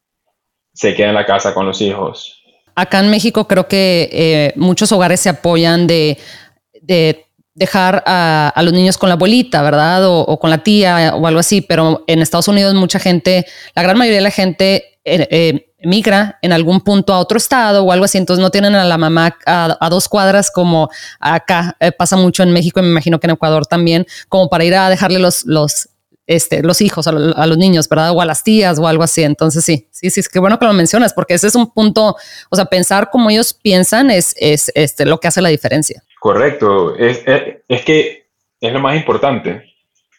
se 0.73 0.93
queda 0.93 1.09
en 1.09 1.15
la 1.15 1.25
casa 1.25 1.53
con 1.53 1.65
los 1.65 1.81
hijos. 1.81 2.43
Acá 2.75 2.99
en 2.99 3.09
México 3.09 3.47
creo 3.47 3.67
que 3.69 4.09
eh, 4.11 4.53
muchos 4.57 4.91
hogares 4.91 5.21
se 5.21 5.29
apoyan 5.29 5.87
de, 5.87 6.17
de 6.81 7.26
dejar 7.57 8.03
a, 8.05 8.53
los 8.63 8.71
niños 8.71 8.97
con 8.97 9.09
la 9.09 9.15
abuelita, 9.15 9.63
¿verdad? 9.63 10.03
O, 10.05 10.39
con 10.39 10.51
la 10.51 10.59
tía 10.59 11.13
o 11.15 11.25
algo 11.25 11.39
así, 11.39 11.61
pero 11.61 12.03
en 12.07 12.21
Estados 12.21 12.47
Unidos 12.47 12.75
mucha 12.75 12.99
gente, 12.99 13.47
la 13.75 13.81
gran 13.81 13.97
mayoría 13.97 14.19
de 14.19 14.23
la 14.23 14.31
gente 14.31 14.99
eh, 15.03 15.27
eh, 15.31 15.73
migra 15.79 16.37
en 16.43 16.53
algún 16.53 16.81
punto 16.81 17.13
a 17.13 17.19
otro 17.19 17.37
estado 17.37 17.83
o 17.83 17.91
algo 17.91 18.05
así, 18.05 18.19
entonces 18.19 18.41
no 18.41 18.51
tienen 18.51 18.75
a 18.75 18.85
la 18.85 18.97
mamá 18.99 19.35
a, 19.47 19.89
dos 19.89 20.07
cuadras 20.07 20.51
como 20.51 20.89
acá 21.19 21.75
eh, 21.79 21.91
pasa 21.91 22.15
mucho 22.15 22.43
en 22.43 22.51
México 22.51 22.79
y 22.79 22.83
me 22.83 22.89
imagino 22.89 23.19
que 23.19 23.25
en 23.25 23.31
Ecuador 23.31 23.65
también, 23.65 24.05
como 24.29 24.49
para 24.49 24.63
ir 24.63 24.75
a 24.75 24.89
dejarle 24.91 25.17
los, 25.17 25.43
los, 25.45 25.89
este, 26.27 26.61
los 26.61 26.81
hijos 26.81 27.07
a, 27.07 27.11
los 27.11 27.57
niños, 27.57 27.89
¿verdad? 27.89 28.11
O 28.11 28.21
a 28.21 28.25
las 28.25 28.43
tías 28.43 28.77
o 28.77 28.87
algo 28.87 29.01
así. 29.01 29.23
Entonces 29.23 29.65
sí, 29.65 29.87
sí, 29.91 30.11
sí, 30.11 30.19
es 30.19 30.29
que 30.29 30.37
bueno 30.37 30.59
que 30.59 30.65
lo 30.65 30.73
mencionas 30.73 31.11
porque 31.11 31.33
ese 31.33 31.47
es 31.47 31.55
un 31.55 31.71
punto, 31.71 32.17
o 32.51 32.55
sea, 32.55 32.65
pensar 32.65 33.09
como 33.09 33.31
ellos 33.31 33.53
piensan 33.53 34.11
es, 34.11 34.35
es 34.37 34.71
este, 34.75 35.05
lo 35.05 35.19
que 35.19 35.27
hace 35.27 35.41
la 35.41 35.49
diferencia. 35.49 36.03
Correcto, 36.19 36.95
es, 36.95 37.23
que 37.85 38.27
es 38.59 38.73
lo 38.73 38.79
más 38.79 38.95
importante. 38.95 39.73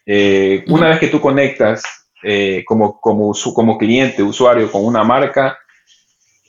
Eh, 0.06 0.64
una 0.68 0.88
vez 0.88 1.00
que 1.00 1.08
tú 1.08 1.20
conectas 1.20 1.82
eh, 2.22 2.64
como, 2.66 3.00
como, 3.00 3.32
como 3.54 3.78
cliente, 3.78 4.22
usuario 4.22 4.70
con 4.70 4.84
una 4.84 5.02
marca, 5.02 5.58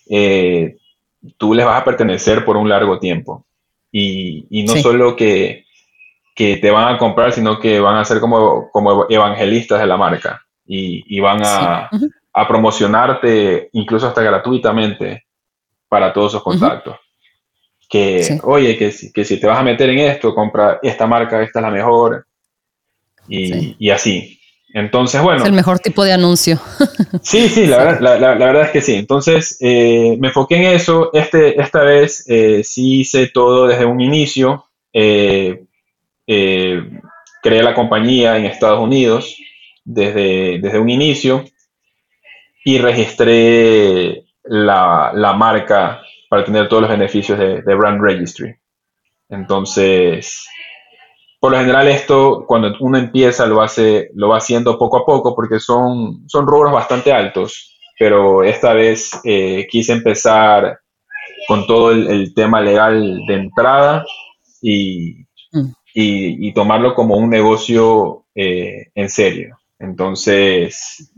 eh, 0.10 0.78
tú 1.38 1.54
les 1.54 1.66
vas 1.66 1.82
a 1.82 1.84
pertenecer 1.86 2.46
por 2.46 2.58
un 2.58 2.70
largo 2.70 3.00
tiempo. 3.00 3.46
Y, 3.92 4.64
no 4.68 4.76
solo 4.78 5.16
que, 5.16 5.66
te 6.36 6.72
van 6.72 6.94
a 6.94 6.98
comprar, 6.98 7.34
sino 7.34 7.60
que 7.60 7.80
van 7.80 7.98
a 7.98 8.06
ser 8.06 8.20
como, 8.20 8.70
como 8.72 9.08
evangelistas 9.10 9.80
de 9.82 9.88
la 9.88 9.98
marca. 9.98 10.46
Y, 10.66 11.20
van 11.20 11.42
a, 11.44 11.90
promocionarte 12.48 13.70
incluso 13.74 14.08
hasta 14.08 14.22
gratuitamente 14.22 15.26
para 15.90 16.14
todos 16.14 16.32
esos 16.32 16.44
contactos 16.44 16.96
que, 17.90 18.40
oye, 18.44 18.78
que, 18.78 18.94
que, 19.14 19.26
si 19.26 19.40
te 19.40 19.48
vas 19.48 19.58
a 19.58 19.64
meter 19.64 19.90
en 19.90 20.00
esto, 20.00 20.36
compra 20.36 20.80
esta 20.84 21.08
marca, 21.08 21.42
esta 21.42 21.60
es 21.60 21.64
la 21.64 21.72
mejor, 21.72 22.28
y, 23.28 23.90
así. 23.90 24.40
Entonces, 24.74 25.22
bueno. 25.22 25.42
Es 25.42 25.48
el 25.48 25.56
mejor 25.56 25.80
tipo 25.80 26.04
de 26.04 26.14
anuncio. 26.14 26.60
sí, 27.24 27.50
sí, 27.50 27.66
la, 27.66 27.78
verdad, 27.78 28.20
la, 28.20 28.36
verdad 28.36 28.64
es 28.64 28.72
que 28.72 28.82
sí. 28.82 28.96
Entonces, 28.96 29.58
eh, 29.62 30.16
me 30.20 30.28
enfoqué 30.28 30.58
en 30.58 30.64
eso. 30.76 31.10
Este, 31.14 31.60
esta 31.60 31.82
vez 31.82 32.26
eh, 32.28 32.64
sí 32.64 33.02
hice 33.02 33.28
todo 33.28 33.68
desde 33.68 33.86
un 33.86 34.02
inicio. 34.02 34.66
Eh, 34.94 35.64
creé 36.26 37.64
la 37.64 37.74
compañía 37.74 38.38
en 38.38 38.46
Estados 38.46 38.80
Unidos 38.80 39.36
desde, 39.84 40.60
desde 40.60 40.80
un 40.80 40.90
inicio 40.90 41.46
y 42.64 42.78
registré 42.78 44.26
la, 44.44 45.12
la 45.16 45.34
marca 45.34 46.02
para 46.30 46.46
tener 46.46 46.70
todos 46.70 46.84
los 46.84 46.92
beneficios 46.92 47.38
de, 47.38 47.76
Brand 47.76 48.02
Registry. 48.02 48.56
Entonces, 49.30 50.48
por 51.40 51.52
lo 51.52 51.58
general 51.58 51.88
esto, 51.88 52.46
cuando 52.48 52.74
uno 52.80 52.98
empieza, 52.98 53.46
lo, 53.48 53.62
hace, 53.62 54.12
lo 54.14 54.30
va 54.30 54.38
haciendo 54.38 54.78
poco 54.78 54.98
a 54.98 55.06
poco 55.06 55.36
porque 55.36 55.60
son, 55.60 56.24
son 56.28 56.48
rubros 56.48 56.72
bastante 56.72 57.12
altos, 57.12 57.76
pero 57.98 58.44
esta 58.44 58.74
vez 58.74 59.20
eh, 59.24 59.68
quise 59.70 59.94
empezar 59.94 60.80
con 61.48 61.66
todo 61.66 61.92
el, 61.92 62.34
tema 62.36 62.62
legal 62.62 63.22
de 63.28 63.34
entrada 63.34 64.06
y, 64.62 65.26
mm. 65.52 65.72
y, 65.96 66.54
tomarlo 66.54 66.94
como 66.94 67.18
un 67.18 67.30
negocio 67.30 68.26
eh, 68.36 68.90
en 68.94 69.10
serio. 69.10 69.58
Entonces, 69.80 71.12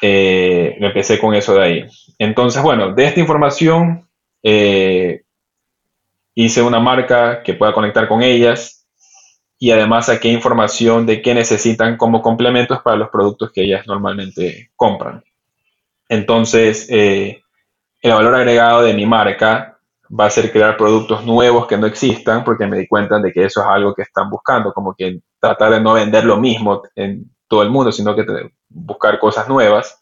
eh, 0.00 0.76
empecé 0.78 1.18
con 1.18 1.34
eso 1.34 1.54
de 1.54 1.62
ahí. 1.62 1.84
Entonces, 2.18 2.62
bueno, 2.62 2.92
de 2.92 3.04
esta 3.06 3.20
información 3.20 4.08
eh, 4.42 5.22
hice 6.34 6.62
una 6.62 6.80
marca 6.80 7.42
que 7.42 7.54
pueda 7.54 7.72
conectar 7.72 8.08
con 8.08 8.22
ellas 8.22 8.86
y 9.58 9.70
además 9.70 10.06
saqué 10.06 10.28
información 10.28 11.06
de 11.06 11.22
qué 11.22 11.34
necesitan 11.34 11.96
como 11.96 12.22
complementos 12.22 12.80
para 12.82 12.96
los 12.96 13.08
productos 13.08 13.50
que 13.52 13.62
ellas 13.62 13.86
normalmente 13.86 14.70
compran. 14.76 15.22
Entonces, 16.08 16.86
eh, 16.90 17.42
el 18.02 18.12
valor 18.12 18.34
agregado 18.34 18.82
de 18.82 18.94
mi 18.94 19.06
marca 19.06 19.78
va 20.08 20.26
a 20.26 20.30
ser 20.30 20.52
crear 20.52 20.76
productos 20.76 21.24
nuevos 21.24 21.66
que 21.66 21.78
no 21.78 21.86
existan, 21.86 22.44
porque 22.44 22.66
me 22.66 22.76
di 22.78 22.86
cuenta 22.86 23.18
de 23.18 23.32
que 23.32 23.44
eso 23.44 23.60
es 23.62 23.66
algo 23.66 23.94
que 23.94 24.02
están 24.02 24.28
buscando, 24.28 24.72
como 24.72 24.94
que 24.94 25.20
tratar 25.40 25.72
de 25.72 25.80
no 25.80 25.94
vender 25.94 26.24
lo 26.24 26.36
mismo 26.36 26.82
en 26.94 27.30
todo 27.48 27.62
el 27.62 27.70
mundo, 27.70 27.90
sino 27.90 28.14
que 28.14 28.24
buscar 28.68 29.18
cosas 29.18 29.48
nuevas 29.48 29.98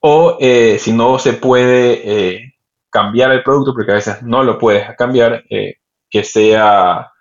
o 0.00 0.36
eh, 0.40 0.78
si 0.78 0.92
no 0.92 1.18
se 1.18 1.34
puede 1.34 2.02
eh, 2.04 2.54
cambiar 2.90 3.32
el 3.32 3.42
producto, 3.42 3.74
porque 3.74 3.92
a 3.92 3.96
veces 3.96 4.22
no 4.22 4.42
lo 4.42 4.58
puedes 4.58 4.94
cambiar, 4.96 5.44
eh, 5.50 5.76
que 6.10 6.24
sea 6.24 7.12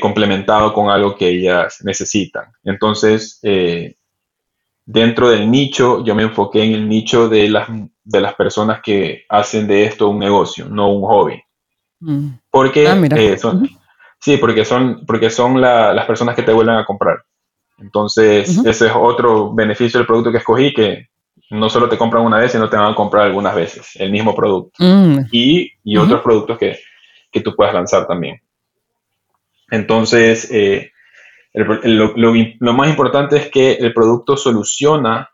complementado 0.00 0.74
con 0.74 0.90
algo 0.90 1.14
que 1.14 1.28
ellas 1.28 1.78
necesitan. 1.84 2.46
Entonces, 2.64 3.38
dentro 4.84 5.30
del 5.30 5.48
nicho, 5.48 6.04
yo 6.04 6.16
me 6.16 6.24
enfoqué 6.24 6.64
en 6.64 6.72
el 6.72 6.88
nicho 6.88 7.28
de 7.28 7.48
las, 7.48 7.68
de 8.02 8.20
las 8.20 8.34
personas 8.34 8.80
que 8.82 9.26
hacen 9.28 9.68
de 9.68 9.84
esto 9.84 10.08
un 10.08 10.18
negocio, 10.18 10.68
no 10.68 10.92
un 10.92 11.02
hobby. 11.02 11.40
Mm. 12.00 12.30
Porque 12.50 12.88
ah, 12.88 13.38
son, 13.38 13.68
sí, 14.18 14.38
porque 14.38 14.64
son, 14.64 15.06
porque 15.06 15.30
son 15.30 15.60
las 15.60 16.06
personas 16.06 16.34
que 16.34 16.42
te 16.42 16.52
vuelven 16.52 16.74
a 16.74 16.84
comprar. 16.84 17.22
Entonces, 17.78 18.58
ese 18.66 18.86
es 18.86 18.92
otro 18.92 19.54
beneficio 19.54 19.98
del 19.98 20.06
producto 20.08 20.32
que 20.32 20.38
escogí, 20.38 20.74
que 20.74 21.10
no 21.50 21.68
solo 21.68 21.88
te 21.88 21.98
compran 21.98 22.24
una 22.24 22.38
vez, 22.38 22.52
sino 22.52 22.68
te 22.68 22.76
van 22.76 22.92
a 22.92 22.94
comprar 22.94 23.26
algunas 23.26 23.54
veces 23.54 23.90
el 23.96 24.10
mismo 24.10 24.34
producto. 24.34 24.72
Mm. 24.78 25.26
Y, 25.32 25.72
otros 25.96 26.22
productos 26.22 26.58
que, 26.58 27.40
tú 27.40 27.54
puedas 27.54 27.74
lanzar 27.74 28.06
también. 28.06 28.40
Entonces, 29.70 30.50
eh, 30.50 30.92
lo, 31.52 32.74
más 32.74 32.88
importante 32.88 33.36
es 33.36 33.50
que 33.50 33.72
el 33.72 33.92
producto 33.92 34.36
soluciona 34.36 35.30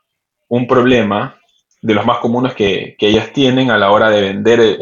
un 0.49 0.67
problema 0.67 1.39
de 1.83 1.95
los 1.95 2.07
más 2.07 2.19
comunes 2.19 2.55
que, 2.55 2.97
ellas 2.99 3.33
tienen 3.33 3.71
a 3.71 3.79
la 3.79 3.91
hora 3.91 4.11
de 4.11 4.23
vender 4.23 4.79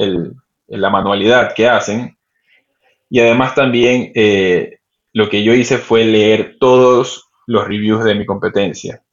la 0.69 0.91
manualidad 0.91 1.55
que 1.55 1.69
hacen. 1.69 2.17
Y 3.11 3.21
además 3.21 3.55
también 3.55 4.12
eh, 4.14 4.79
lo 5.12 5.29
que 5.29 5.43
yo 5.43 5.55
hice 5.55 5.79
fue 5.79 6.05
leer 6.05 6.57
todos 6.59 7.29
los 7.47 7.67
reviews 7.67 8.05
de 8.05 8.14
mi 8.14 8.25
competencia, 8.25 9.03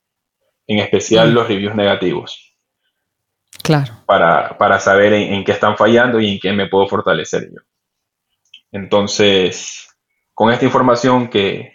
en 0.72 0.80
especial 0.80 1.32
mm. 1.32 1.34
los 1.34 1.48
reviews 1.48 1.76
negativos. 1.76 2.56
Claro. 3.62 3.94
Para, 4.06 4.80
saber 4.80 5.14
en, 5.14 5.44
qué 5.44 5.52
están 5.52 5.78
fallando 5.78 6.20
y 6.20 6.34
en 6.34 6.40
qué 6.40 6.52
me 6.54 6.68
puedo 6.68 6.88
fortalecer 6.88 7.50
yo. 7.54 7.62
Entonces, 8.72 9.88
con 10.34 10.52
esta 10.52 10.66
información 10.66 11.30
que, 11.30 11.74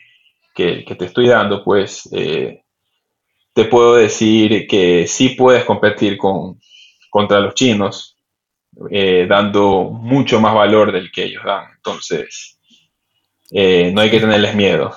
te 0.55 1.05
estoy 1.05 1.29
dando, 1.29 1.62
pues 1.62 2.09
eh, 2.12 2.62
te 3.53 3.67
puedo 3.67 3.97
decir 3.97 4.67
que 4.67 5.07
sí 5.07 5.31
puedes 5.31 5.65
competir 5.65 6.17
con, 6.17 6.59
contra 7.11 7.41
los 7.41 7.55
chinos, 7.55 8.17
eh, 8.91 9.26
dando 9.29 9.85
mucho 9.85 10.41
más 10.41 10.55
valor 10.55 10.93
del 10.93 11.11
que 11.12 11.25
ellos 11.25 11.45
dan. 11.45 11.67
Entonces, 11.76 12.59
eh, 13.50 13.91
no 13.93 14.00
hay 14.00 14.11
que 14.11 14.21
tenerles 14.21 14.55
miedo. 14.55 14.95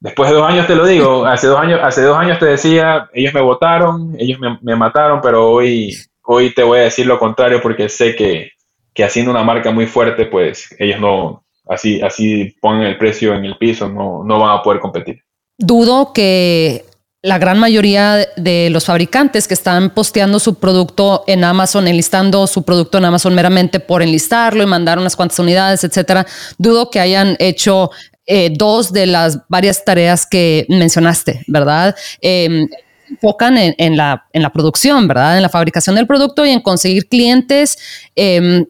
Después 0.00 0.30
de 0.30 0.36
dos 0.36 0.48
años 0.48 0.66
te 0.66 0.74
lo 0.74 0.86
digo, 0.86 1.26
hace 1.26 1.46
dos 1.46 1.60
años, 1.60 1.78
hace 1.82 2.02
dos 2.02 2.16
años 2.16 2.38
te 2.38 2.46
decía, 2.46 3.08
ellos 3.12 3.34
me 3.34 3.42
votaron, 3.42 4.16
ellos 4.18 4.38
me, 4.62 4.74
mataron, 4.74 5.20
pero 5.20 5.50
hoy, 5.50 5.94
hoy 6.22 6.54
te 6.54 6.62
voy 6.62 6.78
a 6.78 6.84
decir 6.84 7.06
lo 7.06 7.18
contrario 7.18 7.60
porque 7.62 7.90
sé 7.90 8.16
que, 8.16 8.52
que 8.94 9.04
haciendo 9.04 9.30
una 9.30 9.44
marca 9.44 9.70
muy 9.70 9.86
fuerte, 9.86 10.24
pues 10.24 10.74
ellos 10.78 10.98
no, 11.00 11.44
así, 11.68 12.00
así 12.00 12.56
ponen 12.62 12.82
el 12.82 12.96
precio 12.96 13.34
en 13.34 13.44
el 13.44 13.58
piso, 13.58 13.90
no, 13.90 14.24
no 14.24 14.38
van 14.38 14.58
a 14.58 14.62
poder 14.62 14.80
competir. 14.80 15.22
Dudo 15.58 16.14
que 16.14 16.86
la 17.22 17.38
gran 17.38 17.58
mayoría 17.58 18.26
de 18.36 18.70
los 18.70 18.86
fabricantes 18.86 19.46
que 19.46 19.52
están 19.52 19.90
posteando 19.90 20.38
su 20.38 20.54
producto 20.54 21.24
en 21.26 21.44
Amazon, 21.44 21.86
enlistando 21.86 22.46
su 22.46 22.62
producto 22.62 22.96
en 22.96 23.04
Amazon 23.04 23.34
meramente 23.34 23.78
por 23.78 24.02
enlistarlo 24.02 24.62
y 24.62 24.66
mandar 24.66 24.98
unas 24.98 25.16
cuantas 25.16 25.38
unidades, 25.38 25.84
etcétera, 25.84 26.26
dudo 26.56 26.90
que 26.90 26.98
hayan 26.98 27.36
hecho 27.38 27.90
eh, 28.32 28.50
dos 28.54 28.92
de 28.92 29.06
las 29.06 29.40
varias 29.48 29.84
tareas 29.84 30.24
que 30.24 30.64
mencionaste, 30.68 31.42
¿verdad? 31.48 31.96
Eh, 32.22 32.68
enfocan 33.08 33.58
en, 33.58 33.96
la, 33.96 34.24
en 34.32 34.42
la 34.42 34.52
producción, 34.52 35.08
¿verdad? 35.08 35.36
En 35.36 35.42
la 35.42 35.48
fabricación 35.48 35.96
del 35.96 36.06
producto 36.06 36.46
y 36.46 36.50
en 36.50 36.60
conseguir 36.60 37.08
clientes. 37.08 37.76
Em, 38.14 38.66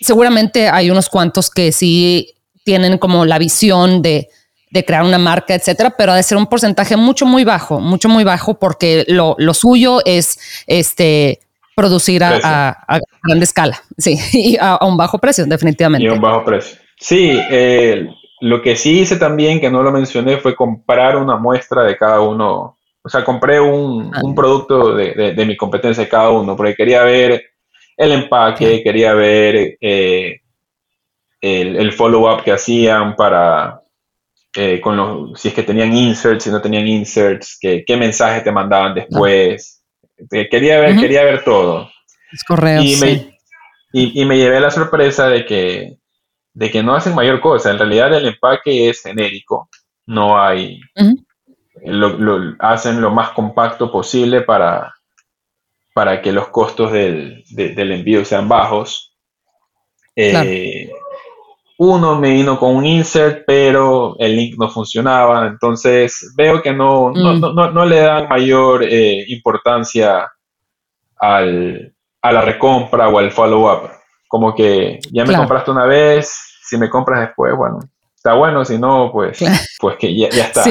seguramente 0.00 0.70
hay 0.70 0.90
unos 0.90 1.10
cuantos 1.10 1.50
que 1.50 1.72
sí 1.72 2.32
tienen 2.64 2.96
como 2.96 3.26
la 3.26 3.38
visión 3.38 4.00
de 4.00 4.30
de 4.70 4.82
crear 4.86 5.04
una 5.04 5.18
marca, 5.18 5.54
etcétera, 5.54 5.90
pero 5.98 6.12
ha 6.12 6.16
de 6.16 6.22
ser 6.22 6.38
un 6.38 6.46
porcentaje 6.46 6.96
mucho, 6.96 7.26
muy 7.26 7.44
bajo, 7.44 7.78
mucho, 7.78 8.08
muy 8.08 8.24
bajo, 8.24 8.58
porque 8.58 9.04
lo, 9.06 9.36
suyo 9.52 10.00
es 10.06 10.38
este 10.66 11.40
producir 11.74 12.24
a, 12.24 12.86
grande 13.22 13.44
escala, 13.44 13.82
sí, 13.98 14.18
y 14.32 14.56
a, 14.58 14.78
un 14.80 14.96
bajo 14.96 15.18
precio, 15.18 15.44
definitivamente. 15.44 16.06
Y 16.06 16.08
a 16.08 16.14
un 16.14 16.22
bajo 16.22 16.42
precio. 16.42 16.78
Sí, 16.98 17.38
eh, 17.50 18.08
lo 18.42 18.60
que 18.60 18.74
sí 18.74 19.00
hice 19.00 19.16
también, 19.16 19.60
que 19.60 19.70
no 19.70 19.82
lo 19.82 19.92
mencioné, 19.92 20.38
fue 20.38 20.56
comprar 20.56 21.16
una 21.16 21.36
muestra 21.36 21.84
de 21.84 21.96
cada 21.96 22.20
uno. 22.20 22.76
O 23.00 23.08
sea, 23.08 23.24
compré 23.24 23.60
un, 23.60 24.10
ah. 24.12 24.20
producto 24.34 24.94
de, 24.96 25.44
mi 25.46 25.56
competencia 25.56 26.02
de 26.04 26.10
cada 26.10 26.30
uno, 26.30 26.56
porque 26.56 26.74
quería 26.74 27.04
ver 27.04 27.40
el 27.96 28.12
empaque, 28.12 28.82
quería 28.82 29.14
ver 29.14 29.76
eh, 29.80 30.40
el, 31.40 31.76
el 31.76 31.92
follow-up 31.92 32.42
que 32.42 32.50
hacían 32.50 33.14
para, 33.14 33.82
eh, 34.56 34.80
con 34.80 34.96
los, 34.96 35.40
si 35.40 35.48
es 35.48 35.54
que 35.54 35.62
tenían 35.62 35.96
inserts, 35.96 36.42
si 36.42 36.50
no 36.50 36.60
tenían 36.60 36.86
inserts, 36.86 37.56
qué, 37.60 37.84
qué 37.86 37.96
mensajes 37.96 38.42
te 38.42 38.50
mandaban 38.50 38.94
después. 38.94 39.84
Eh, 40.32 40.48
quería, 40.50 40.80
ver, 40.80 40.96
quería 40.96 41.22
ver 41.22 41.44
todo. 41.44 41.88
Es 42.32 42.42
correo. 42.42 42.82
Y, 42.82 42.96
me, 42.96 43.38
y, 43.92 44.24
me 44.24 44.36
llevé 44.36 44.58
la 44.58 44.72
sorpresa 44.72 45.28
de 45.28 45.46
que, 45.46 45.96
de 46.54 46.70
que 46.70 46.82
no 46.82 46.94
hacen 46.94 47.14
mayor 47.14 47.40
cosa. 47.40 47.70
En 47.70 47.78
realidad 47.78 48.12
el 48.14 48.26
empaque 48.26 48.88
es 48.88 49.02
genérico. 49.02 49.68
No 50.06 50.40
hay... 50.40 50.80
lo, 51.84 52.54
hacen 52.58 53.00
lo 53.00 53.10
más 53.10 53.30
compacto 53.30 53.90
posible 53.90 54.42
para, 54.42 54.94
para 55.94 56.20
que 56.20 56.32
los 56.32 56.48
costos 56.48 56.92
del, 56.92 57.44
del 57.50 57.92
envío 57.92 58.24
sean 58.24 58.48
bajos. 58.48 59.14
Eh, 60.14 60.90
uno 61.78 62.16
me 62.16 62.30
vino 62.30 62.58
con 62.58 62.76
un 62.76 62.86
insert, 62.86 63.44
pero 63.46 64.14
el 64.18 64.36
link 64.36 64.56
no 64.58 64.68
funcionaba. 64.68 65.46
Entonces 65.46 66.32
veo 66.36 66.62
que 66.62 66.72
no, 66.72 67.10
no, 67.10 67.34
mm. 67.34 67.74
no, 67.74 67.84
le 67.84 68.00
dan 68.00 68.28
mayor 68.28 68.84
eh, 68.84 69.24
importancia 69.28 70.30
al, 71.16 71.94
a 72.20 72.32
la 72.32 72.40
recompra 72.42 73.08
o 73.08 73.18
al 73.18 73.32
follow-up. 73.32 73.90
Como 74.32 74.54
que 74.54 74.98
ya 75.10 75.26
me 75.26 75.36
compraste 75.36 75.70
una 75.70 75.84
vez, 75.84 76.56
si 76.64 76.78
me 76.78 76.88
compras 76.88 77.20
después, 77.20 77.54
bueno, 77.54 77.80
está 78.16 78.32
bueno, 78.32 78.64
si 78.64 78.78
no, 78.78 79.10
pues, 79.12 79.38
pues 79.78 79.98
que 79.98 80.16
ya, 80.16 80.28
está. 80.28 80.64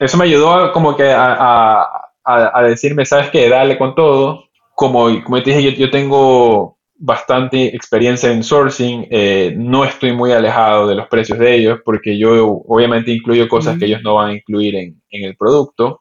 Eso 0.00 0.16
me 0.16 0.24
ayudó 0.24 0.72
como 0.72 0.96
que 0.96 1.12
a, 1.12 1.88
a, 2.24 2.62
decirme, 2.64 3.06
sabes 3.06 3.30
qué, 3.30 3.48
dale 3.48 3.78
con 3.78 3.94
todo. 3.94 4.48
Como, 4.74 5.06
como 5.22 5.40
te 5.44 5.50
dije, 5.50 5.62
yo, 5.62 5.70
yo 5.70 5.92
tengo 5.92 6.76
bastante 6.96 7.66
experiencia 7.66 8.32
en 8.32 8.42
sourcing, 8.42 9.06
eh, 9.12 9.54
no 9.56 9.84
estoy 9.84 10.12
muy 10.12 10.32
alejado 10.32 10.88
de 10.88 10.96
los 10.96 11.06
precios 11.06 11.38
de 11.38 11.54
ellos 11.54 11.78
porque 11.84 12.18
yo 12.18 12.64
obviamente 12.66 13.12
incluyo 13.12 13.46
cosas 13.46 13.78
que 13.78 13.84
ellos 13.84 14.02
no 14.02 14.16
van 14.16 14.30
a 14.30 14.34
incluir 14.34 14.74
en, 14.74 15.00
el 15.08 15.36
producto. 15.36 16.00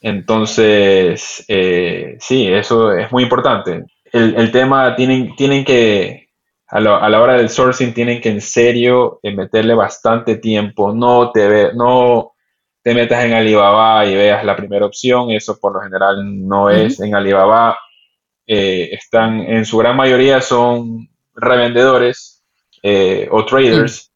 Entonces, 0.00 1.44
eh, 1.48 2.16
sí, 2.18 2.46
eso 2.46 2.92
es 2.94 3.12
muy 3.12 3.24
importante. 3.24 3.84
El, 4.12 4.50
tema, 4.50 4.96
tienen, 4.96 5.36
tienen 5.36 5.64
que, 5.64 6.28
a, 6.66 6.80
la 6.80 7.20
hora 7.22 7.34
del 7.34 7.48
sourcing, 7.48 7.94
tienen 7.94 8.20
que 8.20 8.30
en 8.30 8.40
serio 8.40 9.20
eh, 9.22 9.32
meterle 9.32 9.74
bastante 9.74 10.36
tiempo. 10.36 10.92
No 10.92 11.30
te, 11.30 11.48
ve, 11.48 11.70
no 11.74 12.32
te 12.82 12.94
metas 12.94 13.24
en 13.24 13.34
Alibaba 13.34 14.04
y 14.06 14.14
veas 14.14 14.44
la 14.44 14.56
primera 14.56 14.86
opción, 14.86 15.30
eso 15.30 15.58
por 15.60 15.74
lo 15.74 15.80
general 15.80 16.46
no 16.48 16.70
es 16.70 16.98
en 17.00 17.14
Alibaba 17.14 17.78
eh, 18.52 18.92
están 18.96 19.42
en 19.42 19.64
su 19.64 19.78
gran 19.78 19.94
mayoría 19.94 20.40
son 20.40 21.08
revendedores 21.36 22.42
eh, 22.82 23.28
o 23.30 23.46
traders 23.46 24.10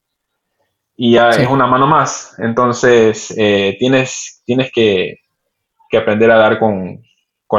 y 0.97 1.13
ya 1.13 1.31
es 1.31 1.49
una 1.49 1.69
mano 1.69 1.87
más. 1.87 2.35
Entonces 2.39 3.33
eh, 3.39 3.77
tienes, 3.79 4.43
tienes 4.45 4.73
que, 4.73 5.21
aprender 5.97 6.33
a 6.33 6.37
dar 6.37 6.59
con, 6.59 7.01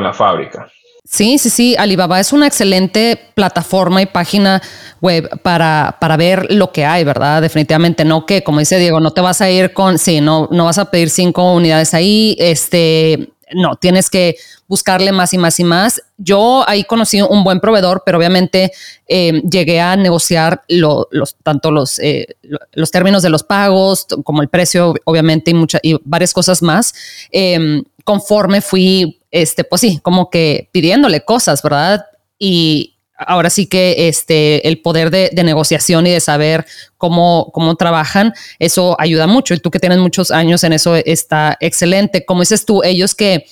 la 0.02 0.13
fábrica. 0.13 0.69
Sí, 1.08 1.38
sí, 1.38 1.52
sí. 1.52 1.76
Alibaba 1.78 2.20
es 2.20 2.34
una 2.34 2.48
excelente 2.48 3.20
plataforma 3.36 4.02
y 4.02 4.08
página 4.08 4.62
web 5.02 5.39
para, 5.44 5.98
para, 6.02 6.18
ver 6.18 6.52
lo 6.52 6.72
que 6.72 6.84
hay, 6.84 7.04
¿verdad? 7.04 7.44
Definitivamente 7.44 8.04
no 8.04 8.26
que, 8.26 8.44
como 8.44 8.60
dice 8.60 8.80
Diego, 8.80 9.00
no 9.00 9.12
te 9.12 9.22
vas 9.22 9.39
a 9.39 9.50
ir 9.52 9.72
con, 9.72 10.00
sí, 10.00 10.20
no, 10.20 10.50
no 10.52 10.65
vas 10.65 10.80
a 10.80 10.89
pedir 10.89 11.12
cinco 11.12 11.54
unidades 11.54 11.94
ahí. 11.94 12.36
Este, 12.39 13.30
no, 13.54 13.76
tienes 13.76 14.10
que 14.10 14.36
buscarle 14.68 15.12
más 15.12 15.34
y 15.34 15.38
más 15.38 15.60
y 15.60 15.63
más. 15.63 16.02
Yo 16.18 16.68
ahí 16.68 16.84
conocí 16.84 17.22
un 17.22 17.44
buen 17.44 17.60
proveedor, 17.60 18.02
pero 18.04 18.18
obviamente 18.18 18.72
eh, 19.08 19.44
llegué 19.50 19.80
a 19.80 19.96
negociar 19.96 20.63
los, 20.68 21.08
tanto 21.44 21.70
los, 21.70 22.00
eh, 22.00 22.36
los 22.74 22.89
términos 22.89 23.22
de 23.22 23.30
los 23.30 23.44
pagos 23.44 24.08
como 24.24 24.41
el 24.41 24.50
precio, 24.50 24.96
obviamente, 25.04 25.52
y, 25.52 25.54
mucha, 25.54 25.80
y 25.84 26.00
varias 26.04 26.34
cosas 26.34 26.63
más. 26.63 26.96
Em, 27.32 27.84
conforme 28.04 28.62
fui, 28.62 29.20
este, 29.36 29.65
pues 29.65 29.82
sí, 29.82 30.00
como 30.02 30.30
que 30.30 30.69
pidiéndole 30.71 31.21
cosas, 31.21 31.62
¿verdad? 31.62 32.06
Y, 32.39 32.95
ahora 33.17 33.50
sí 33.50 33.67
que 33.67 34.08
este, 34.08 34.67
el 34.67 34.82
poder 34.82 35.10
de, 35.10 35.32
negociación 35.43 36.08
y 36.08 36.12
de 36.12 36.19
saber 36.19 36.65
cómo, 36.98 37.50
cómo 37.54 37.76
trabajan, 37.76 38.34
eso 38.60 38.95
ayuda 39.00 39.28
mucho. 39.28 39.54
Y 39.54 39.60
tú 39.60 39.71
que 39.71 39.80
tienes 39.80 40.00
muchos 40.00 40.32
años 40.32 40.63
en 40.63 40.74
eso 40.74 40.95
está 40.95 41.58
excelente. 41.60 42.26
Como 42.26 42.41
dices 42.41 42.65
tú, 42.65 42.84
ellos 42.84 43.15
que... 43.15 43.45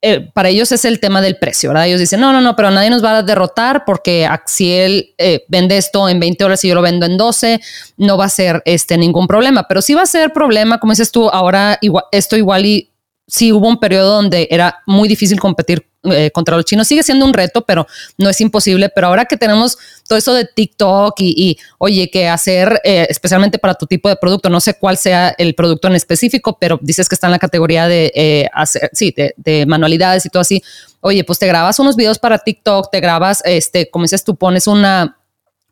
Eh, 0.00 0.30
para 0.32 0.48
ellos 0.48 0.70
es 0.70 0.84
el 0.84 1.00
tema 1.00 1.20
del 1.20 1.38
precio, 1.38 1.70
¿verdad? 1.70 1.88
Ellos 1.88 1.98
dicen, 1.98 2.20
no, 2.20 2.32
no, 2.32 2.40
no, 2.40 2.54
pero 2.54 2.70
nadie 2.70 2.88
nos 2.88 3.02
va 3.02 3.18
a 3.18 3.22
derrotar 3.24 3.82
porque 3.84 4.28
si 4.46 4.72
él 4.72 5.12
eh, 5.18 5.44
vende 5.48 5.76
esto 5.76 6.08
en 6.08 6.20
20 6.20 6.44
horas 6.44 6.64
y 6.64 6.68
yo 6.68 6.76
lo 6.76 6.82
vendo 6.82 7.04
en 7.04 7.16
12, 7.16 7.60
no 7.96 8.16
va 8.16 8.26
a 8.26 8.28
ser 8.28 8.62
este, 8.64 8.96
ningún 8.96 9.26
problema. 9.26 9.66
Pero 9.66 9.82
sí 9.82 9.94
va 9.94 10.02
a 10.02 10.06
ser 10.06 10.32
problema, 10.32 10.78
como 10.78 10.92
dices 10.92 11.10
tú, 11.10 11.28
ahora 11.28 11.80
esto 12.12 12.36
igual 12.36 12.64
y 12.64 12.90
sí 13.28 13.52
hubo 13.52 13.68
un 13.68 13.78
periodo 13.78 14.16
donde 14.16 14.48
era 14.50 14.82
muy 14.86 15.06
difícil 15.06 15.38
competir 15.38 15.86
eh, 16.04 16.30
contra 16.30 16.56
los 16.56 16.64
chinos. 16.64 16.88
Sigue 16.88 17.02
siendo 17.02 17.26
un 17.26 17.34
reto, 17.34 17.62
pero 17.62 17.86
no 18.16 18.30
es 18.30 18.40
imposible. 18.40 18.88
Pero 18.88 19.08
ahora 19.08 19.26
que 19.26 19.36
tenemos 19.36 19.76
todo 20.08 20.18
eso 20.18 20.32
de 20.32 20.46
TikTok 20.46 21.14
y, 21.18 21.58
oye, 21.78 22.10
que 22.10 22.28
hacer 22.28 22.80
eh, 22.84 23.06
especialmente 23.10 23.58
para 23.58 23.74
tu 23.74 23.86
tipo 23.86 24.08
de 24.08 24.16
producto, 24.16 24.48
no 24.48 24.60
sé 24.60 24.74
cuál 24.74 24.96
sea 24.96 25.34
el 25.36 25.54
producto 25.54 25.88
en 25.88 25.94
específico, 25.94 26.56
pero 26.58 26.78
dices 26.80 27.08
que 27.08 27.14
está 27.14 27.26
en 27.26 27.32
la 27.32 27.38
categoría 27.38 27.88
de 27.88 28.12
eh, 28.14 28.48
hacer, 28.54 28.90
sí, 28.92 29.14
de, 29.14 29.66
manualidades 29.66 30.24
y 30.24 30.30
todo 30.30 30.40
así. 30.40 30.62
Oye, 31.00 31.24
pues 31.24 31.38
te 31.38 31.46
grabas 31.46 31.78
unos 31.78 31.96
videos 31.96 32.18
para 32.18 32.38
TikTok, 32.38 32.90
te 32.90 33.00
grabas, 33.00 33.42
este, 33.44 33.90
como 33.90 34.04
dices 34.04 34.24
tú, 34.24 34.36
pones 34.36 34.66
una 34.66 35.17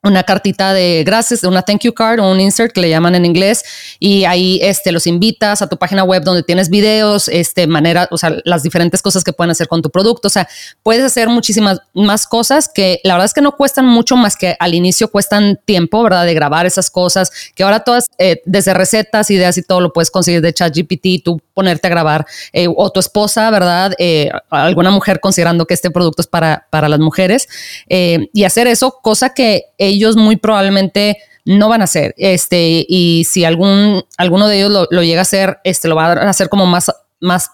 una 0.06 0.22
cartita 0.22 0.72
de 0.72 1.02
gracias, 1.04 1.42
una 1.44 1.62
thank 1.62 1.82
you 1.82 1.92
card 1.92 2.20
o 2.20 2.30
un 2.30 2.40
insert 2.40 2.72
que 2.72 2.80
le 2.80 2.88
llaman 2.88 3.14
en 3.14 3.24
inglés 3.24 3.64
y 3.98 4.24
ahí 4.24 4.58
este, 4.62 4.92
los 4.92 5.06
invitas 5.06 5.62
a 5.62 5.68
tu 5.68 5.76
página 5.76 6.04
web 6.04 6.22
donde 6.22 6.42
tienes 6.42 6.70
videos, 6.70 7.28
este, 7.28 7.66
manera, 7.66 8.08
o 8.10 8.18
sea, 8.18 8.34
las 8.44 8.62
diferentes 8.62 9.02
cosas 9.02 9.24
que 9.24 9.32
pueden 9.32 9.50
hacer 9.50 9.68
con 9.68 9.82
tu 9.82 9.90
producto. 9.90 10.28
O 10.28 10.30
sea, 10.30 10.48
puedes 10.82 11.04
hacer 11.04 11.28
muchísimas 11.28 11.80
más 11.92 12.26
cosas 12.26 12.70
que 12.72 13.00
la 13.04 13.14
verdad 13.14 13.26
es 13.26 13.34
que 13.34 13.40
no 13.40 13.56
cuestan 13.56 13.86
mucho 13.86 14.16
más 14.16 14.36
que 14.36 14.56
al 14.58 14.74
inicio 14.74 15.08
cuestan 15.08 15.58
tiempo, 15.64 16.02
¿verdad? 16.02 16.24
De 16.24 16.34
grabar 16.34 16.66
esas 16.66 16.90
cosas 16.90 17.30
que 17.54 17.62
ahora 17.62 17.80
todas, 17.80 18.06
eh, 18.18 18.42
desde 18.44 18.74
recetas, 18.74 19.30
ideas 19.30 19.58
y 19.58 19.62
todo 19.62 19.80
lo 19.80 19.92
puedes 19.92 20.10
conseguir 20.10 20.40
de 20.40 20.52
ChatGPT, 20.52 21.24
tú 21.24 21.40
ponerte 21.56 21.86
a 21.86 21.90
grabar 21.90 22.26
eh, 22.52 22.68
o 22.68 22.90
tu 22.92 23.00
esposa, 23.00 23.50
¿verdad? 23.50 23.94
Eh, 23.98 24.30
alguna 24.50 24.90
mujer 24.90 25.20
considerando 25.20 25.64
que 25.64 25.72
este 25.72 25.90
producto 25.90 26.20
es 26.20 26.28
para, 26.28 26.66
para 26.70 26.88
las 26.88 27.00
mujeres 27.00 27.48
y 27.88 28.44
hacer 28.44 28.66
eso, 28.66 28.98
cosa 29.02 29.32
que 29.32 29.64
ellos 29.78 30.16
muy 30.16 30.36
probablemente 30.36 31.16
no 31.46 31.70
van 31.70 31.80
a 31.80 31.84
hacer. 31.84 32.14
Este, 32.18 32.84
y 32.86 33.24
si 33.24 33.44
algún, 33.44 34.04
alguno 34.18 34.48
de 34.48 34.58
ellos 34.58 34.88
lo, 34.90 35.02
llega 35.02 35.20
a 35.20 35.22
hacer, 35.22 35.58
este, 35.64 35.88
lo 35.88 35.96
va 35.96 36.12
a 36.12 36.28
hacer 36.28 36.50
como 36.50 36.66
más, 36.66 36.92
más 37.20 37.50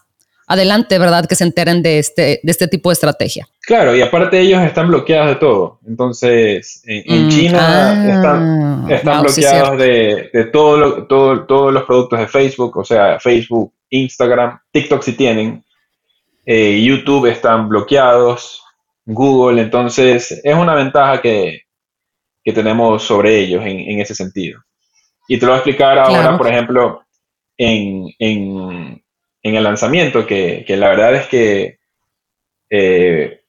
adelante, 0.53 0.99
¿verdad? 0.99 1.27
Que 1.27 1.35
se 1.35 1.45
enteren 1.45 1.83
de 1.83 1.99
este, 1.99 2.41
de 2.43 2.51
este 2.51 2.69
tipo 2.69 2.91
de 2.91 2.95
estrategia. 2.95 3.49
Claro, 3.63 3.97
y 3.97 4.03
aparte 4.03 4.41
ellos 4.41 4.63
están 4.63 4.89
bloqueados 4.89 5.29
de 5.29 5.37
todo. 5.37 5.79
Entonces, 5.87 6.83
en, 6.87 7.27
mm, 7.27 7.29
China 7.31 7.59
ah, 7.61 8.87
están, 8.89 9.23
bloqueados 9.23 9.79
de, 9.79 10.31
de 10.33 10.45
todo 10.47 11.07
todo, 11.07 11.47
todos 11.47 11.73
los 11.73 11.85
productos 11.85 12.19
de 12.19 12.29
Facebook, 12.29 12.77
o 12.77 12.85
sea, 12.85 13.19
Facebook, 13.19 13.73
Instagram, 13.89 14.59
TikTok 14.73 15.03
si 15.03 15.13
tienen, 15.13 15.65
eh, 16.45 16.83
YouTube 16.83 17.27
están 17.27 17.69
bloqueados, 17.69 18.63
Google, 19.05 19.63
entonces 19.63 20.41
es 20.43 20.55
una 20.55 20.75
ventaja 20.75 21.21
que, 21.21 21.63
que 22.43 22.53
tenemos 22.53 23.03
sobre 23.03 23.39
ellos 23.39 23.63
en, 23.65 24.01
ese 24.01 24.15
sentido. 24.15 24.61
Y 25.29 25.39
te 25.39 25.47
lo 25.47 25.53
voy 25.53 25.57
a 25.57 25.59
explicar 25.59 25.99
ahora, 25.99 26.37
por 26.37 26.49
ejemplo, 26.49 27.03
en, 27.57 29.02
el 29.43 29.65
lanzamiento, 29.65 30.27
que, 30.27 30.65
la 30.69 30.89
verdad 30.89 31.15
es 31.17 31.27
que 31.27 31.79
eh, 32.71 33.43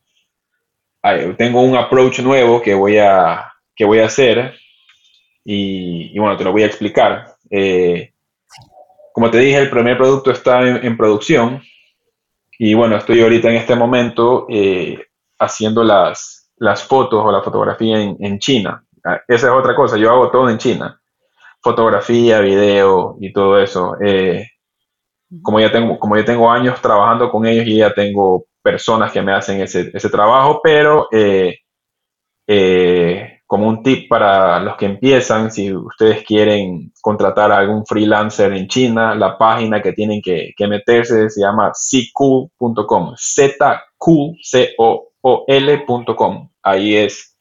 tengo 1.38 1.62
un 1.62 1.76
approach 1.76 2.20
nuevo 2.20 2.62
que 2.62 2.74
voy 2.74 2.98
a, 2.98 3.54
que 3.76 3.86
voy 3.86 4.00
a 4.00 4.06
hacer 4.06 4.56
y, 5.46 6.18
bueno, 6.18 6.38
te 6.38 6.44
lo 6.44 6.52
voy 6.52 6.64
a 6.64 6.68
explicar. 6.68 7.36
Eh, 7.50 8.14
como 9.14 9.30
te 9.30 9.38
dije, 9.38 9.58
el 9.58 9.70
primer 9.70 9.98
producto 9.98 10.32
está 10.32 10.68
en, 10.68 10.98
producción 10.98 11.62
y 12.58 12.74
bueno, 12.74 12.98
estoy 12.98 13.22
ahorita 13.22 13.50
en 13.50 13.58
este 13.58 13.76
momento 13.76 14.48
eh, 14.50 15.00
haciendo 15.38 15.84
las, 15.84 16.52
las 16.58 16.84
fotos 16.84 17.24
o 17.24 17.32
la 17.32 17.42
fotografía 17.42 18.00
en, 18.02 18.40
China. 18.40 18.84
Ah, 19.04 19.22
esa 19.28 19.48
es 19.48 19.54
otra 19.54 19.76
cosa, 19.76 19.98
yo 19.98 20.10
hago 20.10 20.32
todo 20.32 20.50
en 20.50 20.58
China. 20.58 21.00
Fotografía, 21.62 22.40
video 22.40 23.18
y 23.20 23.32
todo 23.32 23.60
eso. 23.60 23.96
Eh, 24.04 24.53
como, 25.42 25.60
ya 25.60 25.72
tengo, 25.72 25.98
como 26.00 26.18
ya 26.18 26.26
tengo 26.26 26.50
años 26.52 26.82
trabajando 26.82 27.30
con 27.30 27.46
ellos 27.46 27.66
y 27.66 27.78
ya 27.78 27.94
tengo 27.94 28.46
personas 28.62 29.12
que 29.12 29.22
me 29.22 29.34
hacen 29.34 29.62
ese, 29.62 29.92
trabajo, 30.10 30.62
pero 30.64 31.08
eh, 31.12 31.58
eh, 32.48 33.40
como 33.46 33.68
un 33.68 33.84
tip 33.84 34.10
para 34.10 34.60
los 34.60 34.78
que 34.78 34.86
empiezan, 34.86 35.52
si 35.52 35.74
ustedes 35.74 36.24
quieren 36.26 36.92
contratar 37.02 37.52
a 37.52 37.58
algún 37.58 37.86
freelancer 37.86 38.54
en 38.54 38.68
China, 38.68 39.14
la 39.16 39.38
página 39.38 39.82
que 39.82 39.94
tienen 39.94 40.22
que, 40.22 40.54
que 40.56 40.68
meterse 40.68 41.30
se 41.30 41.42
llama 41.42 41.72
zcool.com, 41.74 43.14
Z-Q, 43.16 44.36
C-O 44.42 45.14
l.com. 45.48 46.50
Ahí 46.62 46.96
es 46.96 47.38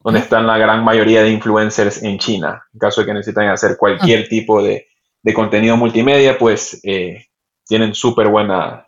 donde 0.00 0.20
están 0.20 0.46
la 0.46 0.58
gran 0.58 0.84
mayoría 0.84 1.22
de 1.22 1.30
influencers 1.30 2.02
en 2.02 2.18
China. 2.18 2.62
En 2.72 2.78
caso 2.78 3.00
de 3.00 3.06
que 3.06 3.14
necesiten 3.14 3.48
hacer 3.48 3.76
cualquier 3.78 4.24
ah. 4.24 4.28
tipo 4.28 4.62
de, 4.62 4.86
contenido 5.32 5.76
multimedia, 5.76 6.36
pues 6.36 6.80
eh, 6.84 7.26
tienen 7.66 7.94
súper 7.94 8.28
buena, 8.28 8.86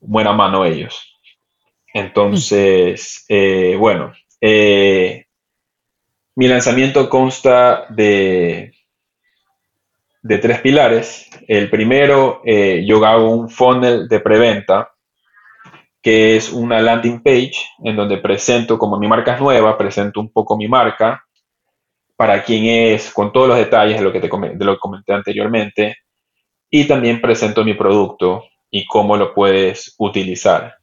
buena 0.00 0.32
mano 0.32 0.64
ellos. 0.64 1.18
Entonces, 1.92 3.24
eh, 3.28 3.76
bueno, 3.78 4.12
eh, 4.40 5.26
mi 6.36 6.46
lanzamiento 6.46 7.08
consta 7.08 7.86
de, 7.88 8.74
de 10.22 10.38
tres 10.38 10.60
pilares. 10.60 11.28
El 11.48 11.70
primero, 11.70 12.42
yo 12.44 13.04
hago 13.04 13.30
un 13.30 13.48
funnel 13.48 14.08
de 14.08 14.20
preventa 14.20 14.94
que 16.04 16.36
es 16.36 16.52
una 16.52 16.82
landing 16.82 17.22
page 17.22 17.54
en 17.82 17.96
donde 17.96 18.18
presento, 18.18 18.78
como 18.78 18.98
mi 18.98 19.08
marca 19.08 19.34
es 19.34 19.40
nueva, 19.40 19.78
presento 19.78 20.20
un 20.20 20.30
poco 20.30 20.54
mi 20.54 20.68
marca, 20.68 21.24
para 22.16 22.42
quién 22.44 22.66
es, 22.66 23.12
con 23.12 23.32
todos 23.32 23.48
los 23.48 23.56
detalles 23.56 23.98
de 23.98 24.04
lo 24.04 24.12
que 24.12 24.20
te 24.20 24.28
de 24.28 24.64
lo 24.64 24.74
que 24.74 24.80
comenté 24.80 25.12
anteriormente, 25.12 25.96
y 26.70 26.86
también 26.86 27.20
presento 27.20 27.64
mi 27.64 27.74
producto 27.74 28.44
y 28.70 28.86
cómo 28.86 29.16
lo 29.16 29.34
puedes 29.34 29.94
utilizar. 29.98 30.76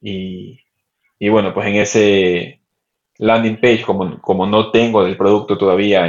Y, 0.00 0.60
bueno, 1.28 1.52
pues 1.54 1.66
en 1.66 1.76
ese 1.76 2.60
landing 3.18 3.60
page, 3.60 3.82
como, 3.82 4.46
no 4.46 4.70
tengo 4.70 5.04
del 5.04 5.16
producto 5.16 5.56
todavía 5.58 6.04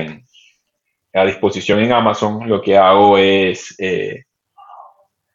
a 1.14 1.26
disposición 1.26 1.80
en 1.80 1.92
Amazon, 1.94 2.48
lo 2.48 2.62
que 2.62 2.78
hago 2.78 3.18
es 3.18 3.74
eh, 3.80 4.26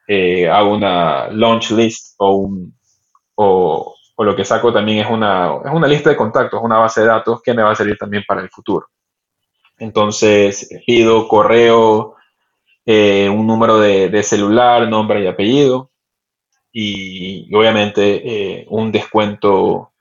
eh, 0.07 0.49
hago 0.49 0.75
una 0.75 1.29
launch 1.29 1.71
list 1.71 2.14
o 2.19 3.95
lo 4.19 4.37
que 4.37 4.45
saco 4.45 4.73
también 4.73 4.99
es 4.99 5.11
una 5.11 5.88
lista 5.88 6.11
de 6.11 6.16
contactos, 6.16 6.61
una 6.62 6.79
base 6.79 7.01
de 7.01 7.07
datos 7.07 7.40
que 7.43 7.55
me 7.55 7.62
va 7.62 7.73
a 7.73 7.77
servir 7.77 7.97
también 7.97 8.23
para 8.29 8.43
el 8.43 8.51
futuro. 8.51 8.87
Entonces 9.81 10.69
pido 10.87 11.27
correo, 11.27 12.14
eh, 12.87 13.29
un 13.29 13.47
número 13.47 13.81
de, 13.81 14.23
celular, 14.23 14.88
nombre 14.88 15.25
y 15.25 15.27
apellido. 15.27 15.90
Y, 16.73 17.53
obviamente 17.55 18.61
eh, 18.61 18.66
un 18.69 18.93
descuento, 18.93 19.93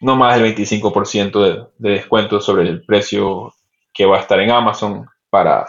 no 0.00 0.16
más 0.16 0.40
del 0.40 0.54
25% 0.54 1.42
de, 1.42 1.66
de, 1.76 1.90
descuento 1.96 2.40
sobre 2.40 2.62
el 2.62 2.84
precio 2.84 3.52
que 3.92 4.06
va 4.06 4.16
a 4.16 4.20
estar 4.20 4.40
en 4.40 4.50
Amazon 4.50 5.06
para, 5.28 5.66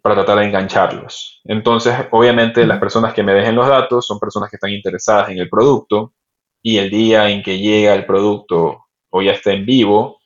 para 0.00 0.14
tratar 0.16 0.38
de 0.38 0.46
engancharlos. 0.46 1.40
Entonces, 1.44 1.94
obviamente, 2.10 2.66
las 2.66 2.78
personas 2.78 3.12
que 3.12 3.22
me 3.22 3.34
dejen 3.34 3.56
los 3.56 3.68
datos 3.68 4.06
son 4.06 4.18
personas 4.18 4.50
que 4.50 4.56
están 4.56 4.70
interesadas 4.70 5.30
en 5.30 5.38
el 5.38 5.48
producto. 5.48 6.14
Y 6.62 6.78
el 6.78 6.90
día 6.90 7.28
en 7.28 7.42
que 7.42 7.58
llega 7.58 7.94
el 7.94 8.06
producto 8.06 8.86
o 9.10 9.22
ya 9.22 9.32
está 9.32 9.52
en 9.52 9.66
vivo, 9.66 10.20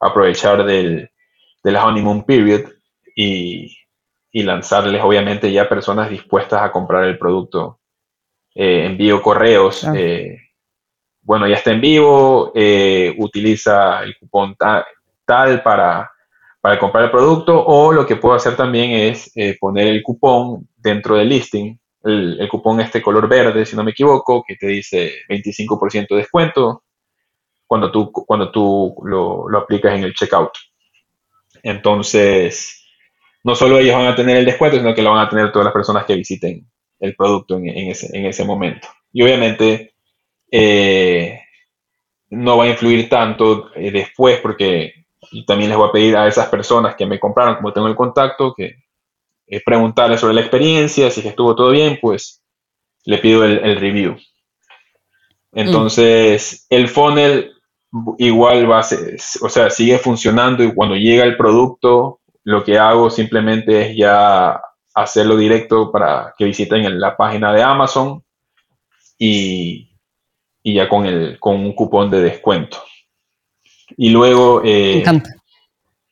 aprovechar 0.00 0.64
del, 0.64 1.09
del 1.62 1.76
honeymoon 1.76 2.24
period 2.24 2.70
y, 3.14 3.76
lanzarles, 4.32 5.02
obviamente, 5.02 5.52
ya 5.52 5.68
personas 5.68 6.10
dispuestas 6.10 6.62
a 6.62 6.72
comprar 6.72 7.04
el 7.04 7.18
producto. 7.18 7.80
Eh, 8.54 8.86
envío 8.86 9.22
correos. 9.22 9.86
Eh, 9.94 10.38
bueno, 11.22 11.46
ya 11.46 11.56
está 11.56 11.70
en 11.70 11.80
vivo, 11.80 12.52
eh, 12.54 13.14
utiliza 13.18 14.02
el 14.02 14.16
cupón 14.18 14.56
tal 14.56 15.62
para 15.62 16.10
para 16.62 16.78
comprar 16.78 17.04
el 17.04 17.10
producto 17.10 17.64
o 17.64 17.90
lo 17.90 18.06
que 18.06 18.16
puedo 18.16 18.34
hacer 18.34 18.54
también 18.54 18.90
es 18.90 19.32
poner 19.58 19.86
el 19.86 20.02
cupón 20.02 20.68
dentro 20.76 21.16
del 21.16 21.30
listing, 21.30 21.74
el, 22.02 22.48
cupón 22.48 22.80
este 22.80 23.02
color 23.02 23.28
verde, 23.28 23.66
si 23.66 23.76
no 23.76 23.84
me 23.84 23.90
equivoco, 23.90 24.44
que 24.46 24.56
te 24.56 24.66
dice 24.66 25.12
25% 25.28 26.08
de 26.10 26.16
descuento 26.16 26.84
cuando 27.66 27.90
tú, 27.92 28.10
cuando 28.12 28.50
tú 28.50 28.96
lo, 29.04 29.46
aplicas 29.56 29.94
en 29.94 30.04
el 30.04 30.14
checkout. 30.14 30.50
Entonces, 31.62 32.84
no 33.44 33.54
solo 33.54 33.78
ellos 33.78 33.94
van 33.94 34.06
a 34.06 34.14
tener 34.14 34.36
el 34.36 34.44
descuento, 34.44 34.76
sino 34.76 34.94
que 34.94 35.02
lo 35.02 35.12
van 35.12 35.26
a 35.26 35.28
tener 35.28 35.50
todas 35.50 35.64
las 35.64 35.74
personas 35.74 36.04
que 36.04 36.14
visiten 36.14 36.66
el 36.98 37.14
producto 37.16 37.56
en, 37.56 37.66
ese, 37.66 38.44
momento. 38.44 38.88
Y 39.12 39.22
obviamente 39.22 39.94
eh, 40.50 41.40
no 42.28 42.58
va 42.58 42.64
a 42.64 42.68
influir 42.68 43.08
tanto 43.08 43.70
eh, 43.74 43.90
después 43.90 44.38
porque 44.40 45.06
también 45.46 45.70
les 45.70 45.78
voy 45.78 45.88
a 45.88 45.92
pedir 45.92 46.16
a 46.16 46.28
esas 46.28 46.48
personas 46.48 46.94
que 46.94 47.06
me 47.06 47.18
compraron, 47.18 47.56
como 47.56 47.72
tengo 47.72 47.88
el 47.88 47.96
contacto, 47.96 48.54
que 48.54 48.84
eh, 49.46 49.62
preguntarles 49.64 50.20
sobre 50.20 50.34
la 50.34 50.42
experiencia, 50.42 51.10
si 51.10 51.26
estuvo 51.26 51.54
todo 51.54 51.70
bien, 51.70 51.98
pues 52.00 52.42
le 53.04 53.18
pido 53.18 53.44
el, 53.44 53.76
review. 53.76 54.16
Entonces, 55.52 56.66
el 56.70 56.88
funnel 56.88 57.52
igual 58.18 58.70
va 58.70 58.80
a 58.80 58.82
ser, 58.82 59.16
o 59.42 59.48
sea, 59.48 59.70
sigue 59.70 59.98
funcionando 59.98 60.62
y 60.62 60.74
cuando 60.74 60.94
llega 60.96 61.24
el 61.24 61.36
producto, 61.36 62.20
lo 62.44 62.64
que 62.64 62.78
hago 62.78 63.10
simplemente 63.10 63.90
es 63.90 63.96
ya 63.96 64.60
hacerlo 64.94 65.36
directo 65.36 65.90
para 65.90 66.34
que 66.36 66.44
visiten 66.44 67.00
la 67.00 67.16
página 67.16 67.52
de 67.52 67.62
Amazon 67.62 68.22
y, 69.18 69.90
y 70.62 70.74
ya 70.74 70.88
con, 70.88 71.06
el, 71.06 71.38
con 71.38 71.56
un 71.56 71.74
cupón 71.74 72.10
de 72.10 72.20
descuento. 72.20 72.78
Y 73.96 74.10
luego... 74.10 74.62
Eh, 74.64 74.94
Me 74.94 75.00
encanta. 75.00 75.30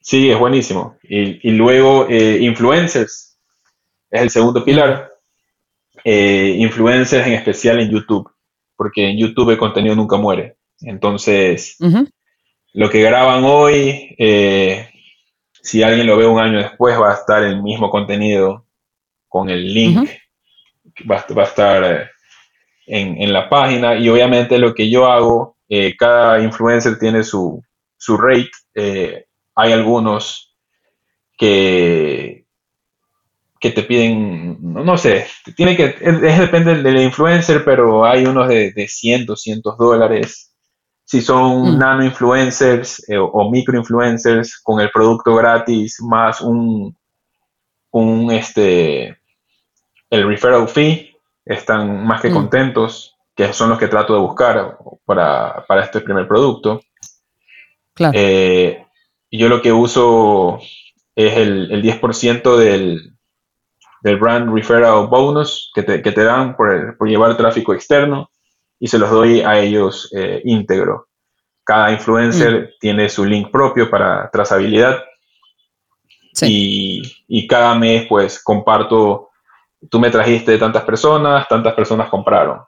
Sí, 0.00 0.30
es 0.30 0.38
buenísimo. 0.38 0.96
Y, 1.02 1.50
luego 1.50 2.06
eh, 2.08 2.38
influencers 2.40 3.38
es 4.10 4.22
el 4.22 4.30
segundo 4.30 4.64
pilar. 4.64 5.10
Eh, 6.02 6.56
influencers 6.58 7.26
en 7.26 7.34
especial 7.34 7.80
en 7.80 7.90
YouTube, 7.90 8.30
porque 8.74 9.10
en 9.10 9.18
YouTube 9.18 9.50
el 9.50 9.58
contenido 9.58 9.94
nunca 9.94 10.16
muere. 10.16 10.56
Entonces, 10.80 11.76
lo 12.72 12.90
que 12.90 13.02
graban 13.02 13.44
hoy, 13.44 14.14
eh, 14.18 14.88
si 15.52 15.82
alguien 15.82 16.06
lo 16.06 16.16
ve 16.16 16.26
un 16.26 16.40
año 16.40 16.58
después, 16.58 16.98
va 17.00 17.10
a 17.10 17.14
estar 17.14 17.42
el 17.42 17.62
mismo 17.62 17.90
contenido 17.90 18.66
con 19.28 19.50
el 19.50 19.72
link, 19.72 20.08
va, 21.10 21.24
a 21.26 21.44
estar 21.44 21.84
eh, 21.84 22.08
en, 22.86 23.32
la 23.32 23.48
página. 23.48 23.96
Y 23.96 24.08
obviamente 24.08 24.58
lo 24.58 24.74
que 24.74 24.88
yo 24.88 25.06
hago, 25.06 25.56
eh, 25.68 25.96
cada 25.96 26.40
influencer 26.40 26.98
tiene 26.98 27.24
su, 27.24 27.62
su 27.96 28.16
rate, 28.16 29.26
hay 29.54 29.72
algunos 29.72 30.54
que, 31.36 32.44
que 33.60 33.70
te 33.70 33.82
piden, 33.82 34.58
no, 34.60 34.96
sé, 34.96 35.26
tiene 35.56 35.76
que, 35.76 35.96
es, 36.00 36.20
depende 36.20 36.80
del 36.82 37.00
influencer, 37.00 37.64
pero 37.64 38.04
hay 38.04 38.24
unos 38.24 38.48
de, 38.48 38.72
de 38.72 38.88
100, 38.88 39.26
200 39.26 39.76
dólares. 39.76 40.54
Si 41.08 41.22
son 41.22 41.62
mm. 41.62 41.78
nano 41.78 42.04
influencers 42.04 43.02
eh, 43.08 43.16
o 43.16 43.50
micro 43.50 43.78
influencers 43.78 44.58
con 44.58 44.78
el 44.78 44.90
producto 44.90 45.34
gratis 45.34 46.02
más 46.02 46.42
un, 46.42 46.94
un 47.92 48.30
este, 48.30 49.16
el 50.10 50.28
referral 50.28 50.68
fee, 50.68 51.16
están 51.46 52.06
más 52.06 52.20
que 52.20 52.28
mm. 52.28 52.34
contentos, 52.34 53.16
que 53.34 53.50
son 53.54 53.70
los 53.70 53.78
que 53.78 53.88
trato 53.88 54.12
de 54.12 54.20
buscar 54.20 54.76
para, 55.06 55.64
para 55.66 55.84
este 55.84 56.02
primer 56.02 56.28
producto. 56.28 56.82
Claro. 57.94 58.12
Eh, 58.14 58.84
yo 59.30 59.48
lo 59.48 59.62
que 59.62 59.72
uso 59.72 60.58
es 61.16 61.38
el, 61.38 61.72
el 61.72 61.82
10% 61.82 62.56
del, 62.58 63.14
del 64.02 64.16
brand 64.18 64.54
referral 64.54 65.06
bonus 65.06 65.72
que 65.74 65.82
te, 65.82 66.02
que 66.02 66.12
te 66.12 66.22
dan 66.22 66.54
por, 66.54 66.98
por, 66.98 67.08
llevar 67.08 67.34
tráfico 67.38 67.72
externo 67.72 68.30
y 68.80 68.86
se 68.88 68.98
los 68.98 69.10
doy 69.10 69.40
a 69.40 69.58
ellos 69.58 70.10
eh, 70.14 70.40
íntegro. 70.44 71.08
Cada 71.64 71.92
influencer 71.92 72.60
mm. 72.60 72.68
tiene 72.80 73.08
su 73.08 73.24
link 73.24 73.50
propio 73.50 73.90
para 73.90 74.30
trazabilidad 74.30 75.04
y, 76.42 77.02
y, 77.26 77.46
cada 77.48 77.74
mes 77.74 78.06
pues 78.08 78.42
comparto, 78.42 79.30
tú 79.90 79.98
me 79.98 80.10
trajiste 80.10 80.56
tantas 80.56 80.84
personas, 80.84 81.48
tantas 81.48 81.74
personas 81.74 82.08
compraron. 82.08 82.60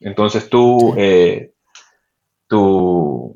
Entonces 0.00 0.50
tú, 0.50 0.94
eh, 0.98 1.52
tu, 2.46 3.34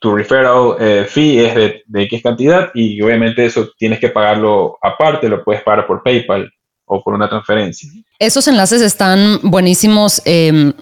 tu 0.00 0.16
referral 0.16 0.76
eh, 0.80 1.06
fee 1.08 1.44
es 1.44 1.54
de, 1.54 1.82
de 1.86 2.02
X 2.02 2.22
cantidad 2.22 2.70
y 2.74 3.00
obviamente 3.00 3.46
eso 3.46 3.70
tienes 3.78 4.00
que 4.00 4.08
pagarlo 4.08 4.78
aparte, 4.82 5.28
lo 5.28 5.44
puedes 5.44 5.62
pagar 5.62 5.86
por 5.86 6.02
PayPal 6.02 6.52
o 6.86 7.02
por 7.02 7.14
una 7.14 7.28
transferencia. 7.28 7.88
Esos 8.18 8.46
enlaces 8.48 8.82
están 8.82 9.38
buenísimos. 9.42 10.20
Em, 10.24 10.72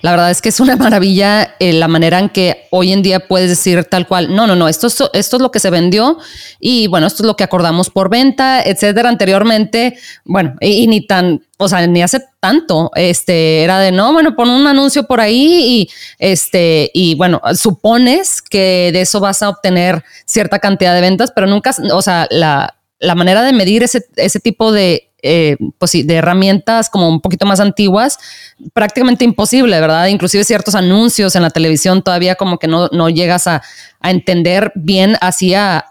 la 0.00 0.12
verdad 0.12 0.30
es 0.30 0.40
que 0.40 0.48
es 0.48 0.60
una 0.60 0.76
maravilla 0.76 1.56
eh, 1.58 1.72
la 1.72 1.88
manera 1.88 2.18
en 2.18 2.28
que 2.28 2.68
hoy 2.70 2.92
en 2.92 3.02
día 3.02 3.20
puedes 3.20 3.48
decir 3.48 3.84
tal 3.84 4.06
cual, 4.06 4.34
no, 4.34 4.46
no, 4.46 4.54
no, 4.54 4.68
esto 4.68 4.86
es, 4.86 5.02
esto 5.12 5.36
es 5.36 5.42
lo 5.42 5.50
que 5.50 5.58
se 5.58 5.70
vendió 5.70 6.18
y 6.60 6.86
bueno, 6.86 7.06
esto 7.06 7.22
es 7.22 7.26
lo 7.26 7.36
que 7.36 7.44
acordamos 7.44 7.90
por 7.90 8.08
venta, 8.08 8.62
etcétera. 8.62 9.08
Anteriormente, 9.08 9.98
bueno, 10.24 10.54
y, 10.60 10.86
ni 10.86 11.06
tan, 11.06 11.42
o 11.56 11.68
sea, 11.68 11.86
ni 11.86 12.02
hace 12.02 12.20
tanto, 12.40 12.90
este, 12.94 13.64
era 13.64 13.80
de, 13.80 13.90
no, 13.90 14.12
bueno, 14.12 14.36
pon 14.36 14.50
un 14.50 14.66
anuncio 14.66 15.04
por 15.04 15.20
ahí 15.20 15.80
y 15.80 15.90
este, 16.18 16.90
y 16.94 17.16
bueno, 17.16 17.40
supones 17.54 18.40
que 18.42 18.90
de 18.92 19.00
eso 19.00 19.20
vas 19.20 19.42
a 19.42 19.48
obtener 19.48 20.04
cierta 20.24 20.60
cantidad 20.60 20.94
de 20.94 21.00
ventas, 21.00 21.32
pero 21.34 21.46
nunca, 21.46 21.74
o 21.92 22.02
sea, 22.02 22.28
la, 22.30 22.76
la 23.00 23.14
manera 23.14 23.42
de 23.42 23.52
medir 23.52 23.82
ese, 23.82 24.04
ese 24.16 24.40
tipo 24.40 24.70
de 24.70 25.07
eh, 25.22 25.56
pues 25.78 25.90
sí, 25.90 26.04
de 26.04 26.14
herramientas 26.14 26.88
como 26.90 27.08
un 27.08 27.20
poquito 27.20 27.44
más 27.44 27.58
antiguas, 27.58 28.18
prácticamente 28.72 29.24
imposible, 29.24 29.80
¿verdad? 29.80 30.06
Inclusive 30.06 30.44
ciertos 30.44 30.76
anuncios 30.76 31.34
en 31.34 31.42
la 31.42 31.50
televisión 31.50 32.02
todavía 32.02 32.36
como 32.36 32.58
que 32.58 32.68
no, 32.68 32.88
no 32.92 33.08
llegas 33.08 33.46
a, 33.46 33.62
entender 34.00 34.70
bien 34.76 35.16
así 35.20 35.54
a, 35.54 35.84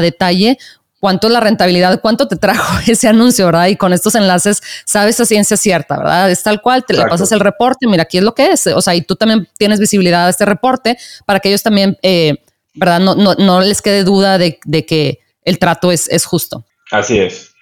detalle 0.00 0.58
cuánto 1.00 1.26
es 1.26 1.32
la 1.32 1.40
rentabilidad, 1.40 2.00
cuánto 2.00 2.28
te 2.28 2.36
trajo 2.36 2.78
ese 2.86 3.08
anuncio, 3.08 3.46
¿verdad? 3.46 3.66
Y 3.66 3.74
con 3.74 3.92
estos 3.92 4.14
enlaces 4.14 4.62
sabes 4.84 5.18
a 5.18 5.26
ciencia 5.26 5.56
cierta, 5.56 5.98
¿verdad? 5.98 6.30
Es 6.30 6.44
tal 6.44 6.62
cual, 6.62 6.84
te 6.86 6.94
le 6.94 7.04
pasas 7.06 7.32
el 7.32 7.40
reporte, 7.40 7.88
mira, 7.88 8.04
aquí 8.04 8.18
es 8.18 8.24
lo 8.24 8.34
que 8.34 8.52
es. 8.52 8.68
O 8.68 8.80
sea, 8.80 8.94
y 8.94 9.02
tú 9.02 9.16
también 9.16 9.48
tienes 9.58 9.80
visibilidad 9.80 10.26
a 10.26 10.30
este 10.30 10.44
reporte 10.44 10.96
para 11.26 11.40
que 11.40 11.48
ellos 11.48 11.64
también, 11.64 11.98
eh, 12.02 12.36
¿verdad? 12.74 13.00
No, 13.00 13.16
no, 13.16 13.34
no, 13.34 13.60
les 13.60 13.82
quede 13.82 14.04
duda 14.04 14.38
de, 14.38 14.60
de 14.64 14.86
que 14.86 15.18
el 15.42 15.58
trato 15.58 15.90
es, 15.90 16.08
es 16.08 16.24
justo. 16.24 16.64
Así 16.92 17.18
es. 17.18 17.52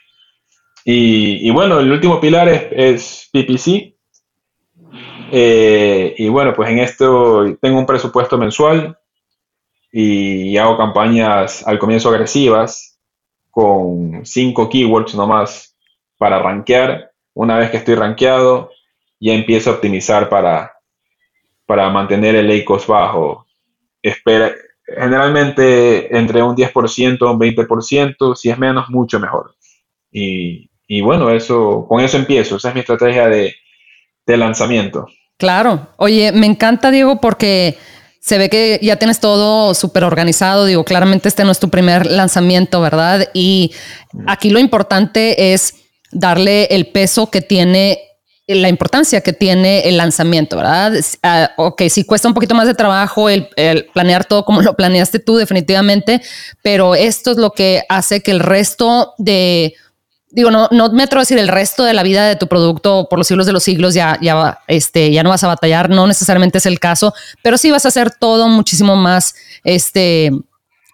Y, 0.89 1.51
bueno, 1.51 1.81
el 1.81 1.91
último 1.91 2.21
pilar 2.21 2.49
es, 2.49 3.29
PPC. 3.33 3.93
Eh, 5.33 6.15
y 6.17 6.29
bueno, 6.29 6.55
pues 6.55 6.71
en 6.71 6.79
esto 6.79 7.57
tengo 7.61 7.81
un 7.81 7.87
presupuesto 7.87 8.39
mensual 8.39 8.97
y 9.91 10.57
hago 10.57 10.77
campañas 10.77 11.67
al 11.67 11.81
comienzo 11.81 12.09
agresivas 12.11 13.01
con 13.51 14.25
cinco 14.25 14.69
keywords 14.69 15.17
nomás 15.17 15.77
para 16.19 16.39
rankear. 16.39 17.11
Una 17.35 17.59
vez 17.59 17.73
que 17.73 17.79
estoy 17.79 17.97
rankeado, 17.97 18.71
ya 19.19 19.33
empiezo 19.33 19.71
a 19.71 19.75
optimizar 19.75 20.29
para, 20.29 20.73
para 21.67 21.91
mantener 21.91 22.37
el 22.37 22.61
ACOS 22.63 22.87
bajo. 22.87 23.49
Generalmente 24.87 26.17
entre 26.17 26.45
un 26.45 26.55
10%, 26.55 27.29
un 27.29 27.41
20%, 27.41 28.37
si 28.37 28.51
es 28.51 28.59
menos, 28.59 28.89
mucho 28.89 29.19
mejor. 29.19 29.57
Y, 30.13 30.71
y 30.87 31.01
bueno, 31.01 31.31
eso, 31.31 31.87
con 31.89 32.03
eso 32.03 32.17
empiezo. 32.17 32.57
Esa 32.57 32.69
es 32.69 32.75
mi 32.75 32.81
estrategia 32.81 33.29
de, 33.29 33.55
lanzamiento. 34.27 35.07
Claro. 35.37 35.89
Oye, 35.99 36.33
me 36.33 36.47
encanta, 36.47 36.91
Diego, 36.91 37.21
porque 37.21 37.77
se 38.21 38.39
ve 38.39 38.49
que 38.49 38.79
ya 38.83 38.97
tienes 38.97 39.21
todo 39.21 39.75
súper 39.75 40.05
organizado. 40.05 40.65
Digo, 40.65 40.85
claramente 40.85 41.29
este 41.29 41.45
no 41.45 41.53
es 41.53 41.61
tu 41.61 41.71
primer 41.71 42.07
lanzamiento, 42.07 42.81
¿verdad? 42.81 43.29
Y 43.35 43.73
aquí 44.27 44.51
lo 44.51 44.59
importante 44.59 45.53
es 45.53 45.75
darle 46.11 46.65
el 46.67 46.89
peso 46.89 47.31
que 47.31 47.41
tiene 47.41 48.01
la 48.49 48.69
importancia 48.69 49.23
que 49.23 49.33
tiene 49.33 49.89
el 49.89 49.97
lanzamiento, 49.97 50.57
¿verdad? 50.57 50.93
Uh, 50.95 51.63
ok, 51.63 51.83
sí 51.89 52.05
cuesta 52.05 52.29
un 52.29 52.35
poquito 52.35 52.55
más 52.55 52.69
de 52.69 52.75
trabajo 52.75 53.29
el, 53.29 53.49
planear 53.93 54.25
todo 54.25 54.45
como 54.45 54.63
lo 54.63 54.77
planeaste 54.77 55.19
tú 55.19 55.37
definitivamente, 55.37 56.23
pero 56.63 56.95
esto 56.95 57.33
es 57.33 57.39
lo 57.39 57.51
que 57.51 57.83
hace 57.89 58.23
que 58.23 58.31
el 58.31 58.41
resto 58.41 59.15
de 59.19 59.75
digo, 60.31 60.51
no, 60.51 60.69
no 60.71 60.91
me 60.91 61.05
atrevo 61.05 61.21
a 61.21 61.23
decir 61.23 61.39
el 61.39 61.49
resto 61.49 61.85
de 61.85 61.95
la 61.95 62.03
vida 62.03 62.27
de 62.27 62.37
tu 62.37 62.47
producto 62.47 63.09
por 63.09 63.19
los 63.19 63.27
siglos 63.27 63.47
de 63.47 63.53
los 63.53 63.63
siglos 63.63 63.95
ya, 63.95 64.19
ya, 64.21 64.59
este, 64.67 65.13
ya 65.13 65.23
no 65.23 65.31
vas 65.31 65.45
a 65.45 65.49
batallar, 65.49 65.89
no 65.89 66.07
necesariamente 66.07 66.59
es 66.59 66.67
el 66.67 66.81
caso, 66.81 67.15
pero 67.43 67.59
sí 67.59 67.71
vas 67.71 67.85
a 67.85 67.89
hacer 67.89 68.11
todo 68.11 68.49
muchísimo 68.49 68.97
más, 68.97 69.35
este, 69.65 70.31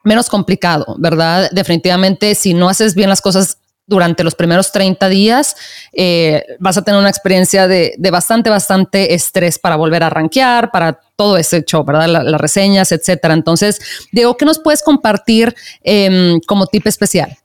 menos 0.05 0.29
complicado, 0.29 0.97
¿verdad? 0.99 1.51
Definitivamente, 1.53 2.35
si 2.35 2.55
no 2.55 2.68
haces 2.68 2.95
bien 2.95 3.09
las 3.09 3.21
cosas 3.21 3.59
durante 3.87 4.23
los 4.23 4.35
primeros 4.35 4.71
30 4.71 5.09
días, 5.09 5.57
eh, 5.92 6.45
vas 6.61 6.77
a 6.77 6.83
tener 6.83 7.01
una 7.01 7.11
experiencia 7.11 7.66
de, 7.66 7.97
bastante, 8.11 8.49
bastante 8.49 9.14
estrés 9.14 9.59
para 9.59 9.77
volver 9.77 10.03
a 10.03 10.11
rankear, 10.11 10.71
para 10.71 11.01
todo 11.16 11.37
ese 11.37 11.62
show, 11.64 11.85
¿verdad? 11.85 12.07
las 12.09 12.40
reseñas, 12.40 12.92
etcétera. 12.92 13.35
Entonces, 13.35 13.81
Diego, 14.12 14.37
¿qué 14.37 14.45
nos 14.45 14.59
puedes 14.59 14.83
compartir 14.83 15.55
em, 15.83 16.40
como 16.47 16.66
tip 16.66 16.87
especial? 16.87 17.37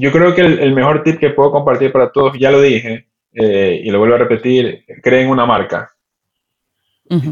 Yo 0.00 0.10
creo 0.10 0.34
que 0.34 0.40
el, 0.40 0.74
mejor 0.74 1.02
tip 1.02 1.18
que 1.20 1.28
puedo 1.28 1.52
compartir 1.52 1.92
para 1.92 2.10
todos, 2.10 2.32
ya 2.38 2.50
lo 2.50 2.62
dije 2.62 3.06
eh, 3.34 3.82
y 3.84 3.90
lo 3.90 3.98
vuelvo 3.98 4.14
a 4.14 4.18
repetir, 4.18 4.82
creen 5.02 5.28
una 5.28 5.44
marca. 5.44 5.92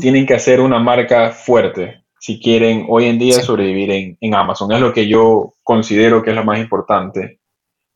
Tienen 0.01 0.27
que 0.27 0.35
hacer 0.35 0.61
una 0.61 0.79
marca 0.79 1.31
fuerte 1.31 2.03
si 2.19 2.41
quieren 2.41 2.87
hoy 2.89 3.07
en 3.07 3.19
día 3.19 3.41
sobrevivir 3.41 4.17
en, 4.21 4.35
Amazon. 4.35 4.71
Es 4.73 4.81
lo 4.81 4.93
que 4.93 5.07
yo 5.07 5.55
considero 5.63 6.23
que 6.23 6.31
es 6.31 6.37
lo 6.37 6.45
más 6.45 6.59
importante. 6.59 7.41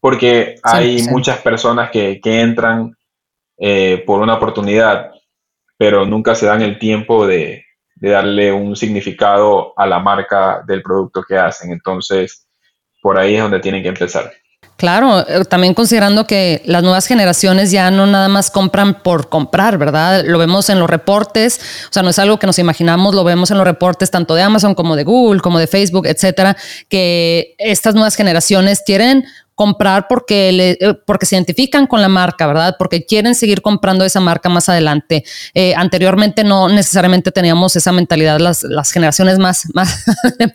Porque 0.00 0.54
hay 0.62 1.02
muchas 1.11 1.38
personas 1.40 1.90
que, 1.90 2.20
entran 2.22 2.96
eh, 3.58 4.02
por 4.06 4.22
una 4.22 4.37
oportunidad, 4.37 5.11
pero 5.76 6.06
nunca 6.06 6.35
se 6.35 6.46
dan 6.46 6.62
el 6.62 6.78
tiempo 6.78 7.26
de, 7.26 7.64
de 7.96 8.11
darle 8.11 8.52
un 8.52 8.74
significado 8.74 9.74
a 9.76 9.87
la 9.87 9.98
marca 9.98 10.62
del 10.66 10.82
producto 10.82 11.22
que 11.28 11.37
hacen. 11.37 11.72
Entonces, 11.72 12.48
por 13.02 13.18
ahí 13.18 13.35
es 13.35 13.42
donde 13.42 13.61
tienen 13.61 13.82
que 13.82 13.88
empezar. 13.88 14.32
Claro, 14.83 15.25
eh, 15.29 15.45
también 15.45 15.75
considerando 15.75 16.27
que 16.27 16.61
las 16.64 16.83
nuevas 16.83 17.07
generaciones 17.07 17.71
ya 17.71 17.92
no 17.92 18.05
nada 18.05 18.27
más 18.27 18.51
compran 18.51 19.01
por 19.01 19.29
comprar, 19.29 19.79
¿verdad? 19.79 20.25
Lo 20.27 20.38
vemos 20.38 20.68
en 20.71 20.81
los 20.81 20.90
reportes, 20.90 21.61
o 21.88 21.92
sea, 21.92 22.03
no 22.03 22.11
es 22.11 22.18
algo 22.18 22.40
que 22.40 22.49
nos 22.49 22.59
imaginamos, 22.59 23.14
lo 23.14 23.23
vemos 23.23 23.53
en 23.53 23.59
los 23.59 23.64
reportes 23.64 24.11
tanto 24.11 24.35
de 24.35 24.42
Amazon 24.42 24.75
como 24.75 24.97
de 24.97 25.05
Google, 25.05 25.40
como 25.40 25.61
de 25.61 25.68
Facebook, 25.68 26.09
etcétera, 26.09 26.57
que 26.88 27.55
estas 27.59 27.95
nuevas 27.95 28.16
generaciones 28.16 28.83
quieren 28.85 29.25
comprar 29.62 30.09
porque, 30.09 30.77
eh, 30.81 30.94
porque 31.07 31.25
se 31.25 31.37
identifican 31.37 31.87
con 31.87 32.03
la 32.03 32.09
marca, 32.09 32.48
¿verdad? 32.48 32.75
Porque 32.77 33.07
quieren 33.07 33.37
seguir 33.37 33.62
comprando 33.62 34.05
esa 34.05 34.18
marca 34.18 34.48
más 34.48 34.68
adelante. 34.68 35.22
Eh, 35.55 35.72
anteriormente 35.77 36.42
no 36.42 36.68
necesariamente 36.68 37.31
teníamos 37.31 37.77
esa 37.77 37.92
mentalidad 37.92 38.40
las, 38.40 38.64
las 38.64 38.90
generaciones 38.90 39.38
más, 39.38 39.68
más, 39.72 40.05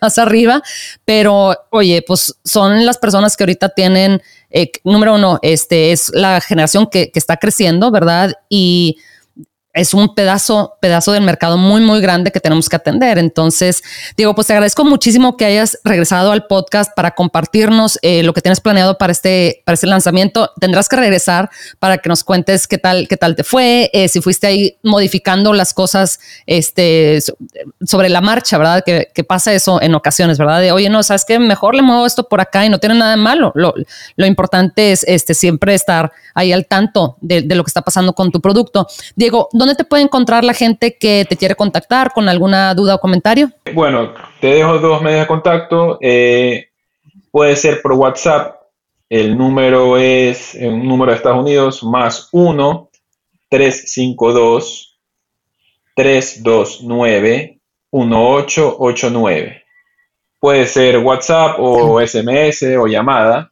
más 0.01 0.17
arriba, 0.17 0.61
pero 1.05 1.55
oye, 1.71 2.03
pues 2.05 2.35
son 2.43 2.85
las 2.85 2.97
personas 2.97 3.37
que 3.37 3.45
ahorita 3.45 3.69
tienen, 3.69 4.21
eh, 4.49 4.71
número 4.83 5.15
uno, 5.15 5.39
este 5.41 5.93
es 5.93 6.11
la 6.13 6.41
generación 6.41 6.87
que, 6.91 7.09
que 7.09 7.19
está 7.19 7.37
creciendo, 7.37 7.91
¿verdad? 7.91 8.33
Y 8.49 8.97
es 9.77 9.93
un 9.93 10.15
pedazo, 10.15 10.77
pedazo 10.81 11.11
del 11.11 11.23
mercado 11.23 11.57
muy, 11.57 11.81
muy 11.81 12.01
grande 12.01 12.31
que 12.31 12.39
tenemos 12.39 12.67
que 12.67 12.75
atender. 12.75 13.19
Entonces, 13.19 13.83
Diego, 14.17 14.33
pues 14.33 14.47
te 14.47 14.53
agradezco 14.53 14.83
muchísimo 14.83 15.37
que 15.37 15.45
hayas 15.45 15.79
regresado 15.83 16.31
al 16.31 16.47
podcast 16.47 16.91
para 16.95 17.11
compartirnos 17.11 17.99
eh, 18.01 18.23
lo 18.23 18.33
que 18.33 18.41
tienes 18.41 18.59
planeado 18.59 18.97
para 18.97 19.11
este, 19.11 19.61
para 19.65 19.75
este 19.75 19.85
lanzamiento. 19.85 20.51
Tendrás 20.59 20.89
que 20.89 20.95
regresar 20.95 21.51
para 21.79 21.99
que 21.99 22.09
nos 22.09 22.23
cuentes 22.23 22.67
qué 22.67 22.79
tal, 22.79 23.07
qué 23.07 23.17
tal 23.17 23.35
te 23.35 23.43
fue, 23.43 23.91
eh, 23.93 24.07
si 24.07 24.19
fuiste 24.19 24.47
ahí 24.47 24.77
modificando 24.83 25.53
las 25.53 25.73
cosas 25.73 26.19
este, 26.47 27.19
sobre 27.85 28.09
la 28.09 28.21
marcha, 28.21 28.57
¿verdad? 28.57 28.83
Que, 28.83 29.07
pasa 29.27 29.53
eso 29.53 29.81
en 29.81 29.93
ocasiones, 29.93 30.37
¿verdad? 30.37 30.61
De, 30.61 30.71
oye, 30.71 30.89
no, 30.89 31.03
¿sabes 31.03 31.25
qué? 31.25 31.37
Mejor 31.37 31.75
le 31.75 31.81
muevo 31.81 32.05
esto 32.05 32.29
por 32.29 32.39
acá 32.39 32.65
y 32.65 32.69
no 32.69 32.79
tiene 32.79 32.95
nada 32.95 33.11
de 33.11 33.17
malo. 33.17 33.51
Lo, 33.55 33.73
importante 34.25 34.93
es 34.93 35.03
este, 35.05 35.33
siempre 35.33 35.73
estar 35.73 36.13
ahí 36.33 36.53
al 36.53 36.65
tanto 36.65 37.17
de, 37.19 37.41
de 37.41 37.55
lo 37.55 37.63
que 37.63 37.69
está 37.69 37.81
pasando 37.81 38.13
con 38.13 38.31
tu 38.31 38.39
producto. 38.39 38.87
Diego, 39.15 39.49
¿dónde 39.51 39.66
te 39.75 39.83
puede 39.83 40.03
encontrar 40.03 40.43
la 40.43 40.53
gente 40.53 40.97
que 40.97 41.25
te 41.27 41.37
quiere 41.37 41.55
contactar 41.55 42.11
con 42.11 42.29
alguna 42.29 42.73
duda 42.73 42.95
o 42.95 42.99
comentario? 42.99 43.51
Bueno, 43.73 44.13
te 44.39 44.47
dejo 44.47 44.79
dos 44.79 45.01
medios 45.01 45.21
de 45.21 45.27
contacto. 45.27 45.97
Eh, 46.01 46.69
puede 47.31 47.55
ser 47.55 47.81
por 47.81 47.93
WhatsApp. 47.93 48.55
El 49.09 49.37
número 49.37 49.97
es 49.97 50.55
un 50.59 50.87
número 50.87 51.11
de 51.11 51.17
Estados 51.17 51.39
Unidos 51.39 51.83
más 51.83 52.29
1 52.31 52.89
352 53.49 54.99
329 55.95 57.59
1889. 57.91 59.63
Puede 60.39 60.67
ser 60.67 60.97
WhatsApp 60.99 61.55
o 61.59 61.99
SMS 62.05 62.63
o 62.77 62.87
llamada. 62.87 63.51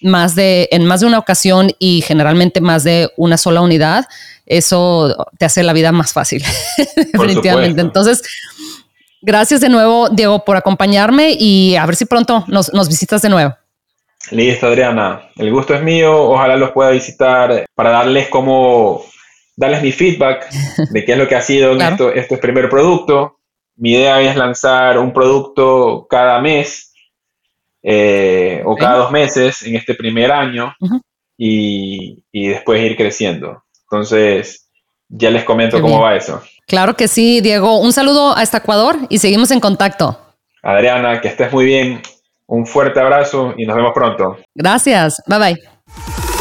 más 0.02 0.34
de, 0.34 0.68
en 0.72 0.84
más 0.84 1.00
de 1.00 1.06
una 1.06 1.18
ocasión 1.18 1.70
y 1.78 2.02
generalmente 2.02 2.60
más 2.60 2.84
de 2.84 3.10
una 3.16 3.36
sola 3.36 3.60
unidad, 3.60 4.06
eso 4.46 5.26
te 5.38 5.44
hace 5.44 5.62
la 5.62 5.72
vida 5.72 5.92
más 5.92 6.12
fácil, 6.12 6.44
definitivamente. 7.12 7.80
Entonces, 7.80 8.22
gracias 9.20 9.60
de 9.60 9.68
nuevo, 9.68 10.08
Diego, 10.08 10.44
por 10.44 10.56
acompañarme 10.56 11.36
y 11.38 11.76
a 11.76 11.86
ver 11.86 11.96
si 11.96 12.04
pronto 12.04 12.44
nos, 12.48 12.72
nos 12.72 12.88
visitas 12.88 13.22
de 13.22 13.28
nuevo. 13.28 13.54
Listo, 14.30 14.68
Adriana. 14.68 15.30
El 15.36 15.50
gusto 15.50 15.74
es 15.74 15.82
mío. 15.82 16.30
Ojalá 16.30 16.56
los 16.56 16.70
pueda 16.70 16.90
visitar 16.90 17.66
para 17.74 17.90
darles 17.90 18.28
como, 18.28 19.04
darles 19.56 19.82
mi 19.82 19.92
feedback 19.92 20.48
de 20.90 21.04
qué 21.04 21.12
es 21.12 21.18
lo 21.18 21.26
que 21.26 21.34
ha 21.34 21.40
sido 21.40 21.72
esto, 21.80 22.12
este 22.12 22.38
primer 22.38 22.68
producto. 22.68 23.38
Mi 23.76 23.92
idea 23.94 24.20
es 24.20 24.36
lanzar 24.36 24.98
un 24.98 25.12
producto 25.12 26.06
cada 26.08 26.40
mes 26.40 26.91
eh, 27.82 28.62
o 28.64 28.76
cada 28.76 28.98
dos 28.98 29.10
meses 29.10 29.62
en 29.62 29.76
este 29.76 29.94
primer 29.94 30.30
año 30.30 30.74
y, 31.36 32.22
después 32.32 32.82
ir 32.82 32.96
creciendo. 32.96 33.64
Entonces, 33.84 34.68
ya 35.08 35.30
les 35.30 35.44
comento 35.44 35.80
cómo 35.80 36.00
va 36.00 36.16
eso. 36.16 36.42
Claro 36.66 36.96
que 36.96 37.08
sí, 37.08 37.40
Diego. 37.40 37.78
Un 37.78 37.92
saludo 37.92 38.34
hasta 38.36 38.58
Ecuador 38.58 38.96
y 39.08 39.18
seguimos 39.18 39.50
en 39.50 39.60
contacto. 39.60 40.18
Adriana, 40.62 41.20
que 41.20 41.28
estés 41.28 41.52
muy 41.52 41.64
bien. 41.64 42.00
Un 42.46 42.66
fuerte 42.66 43.00
abrazo 43.00 43.54
y 43.56 43.66
nos 43.66 43.76
vemos 43.76 43.92
pronto. 43.94 44.38
Gracias. 44.54 45.22
Bye 45.26 45.38
bye. 45.38 46.31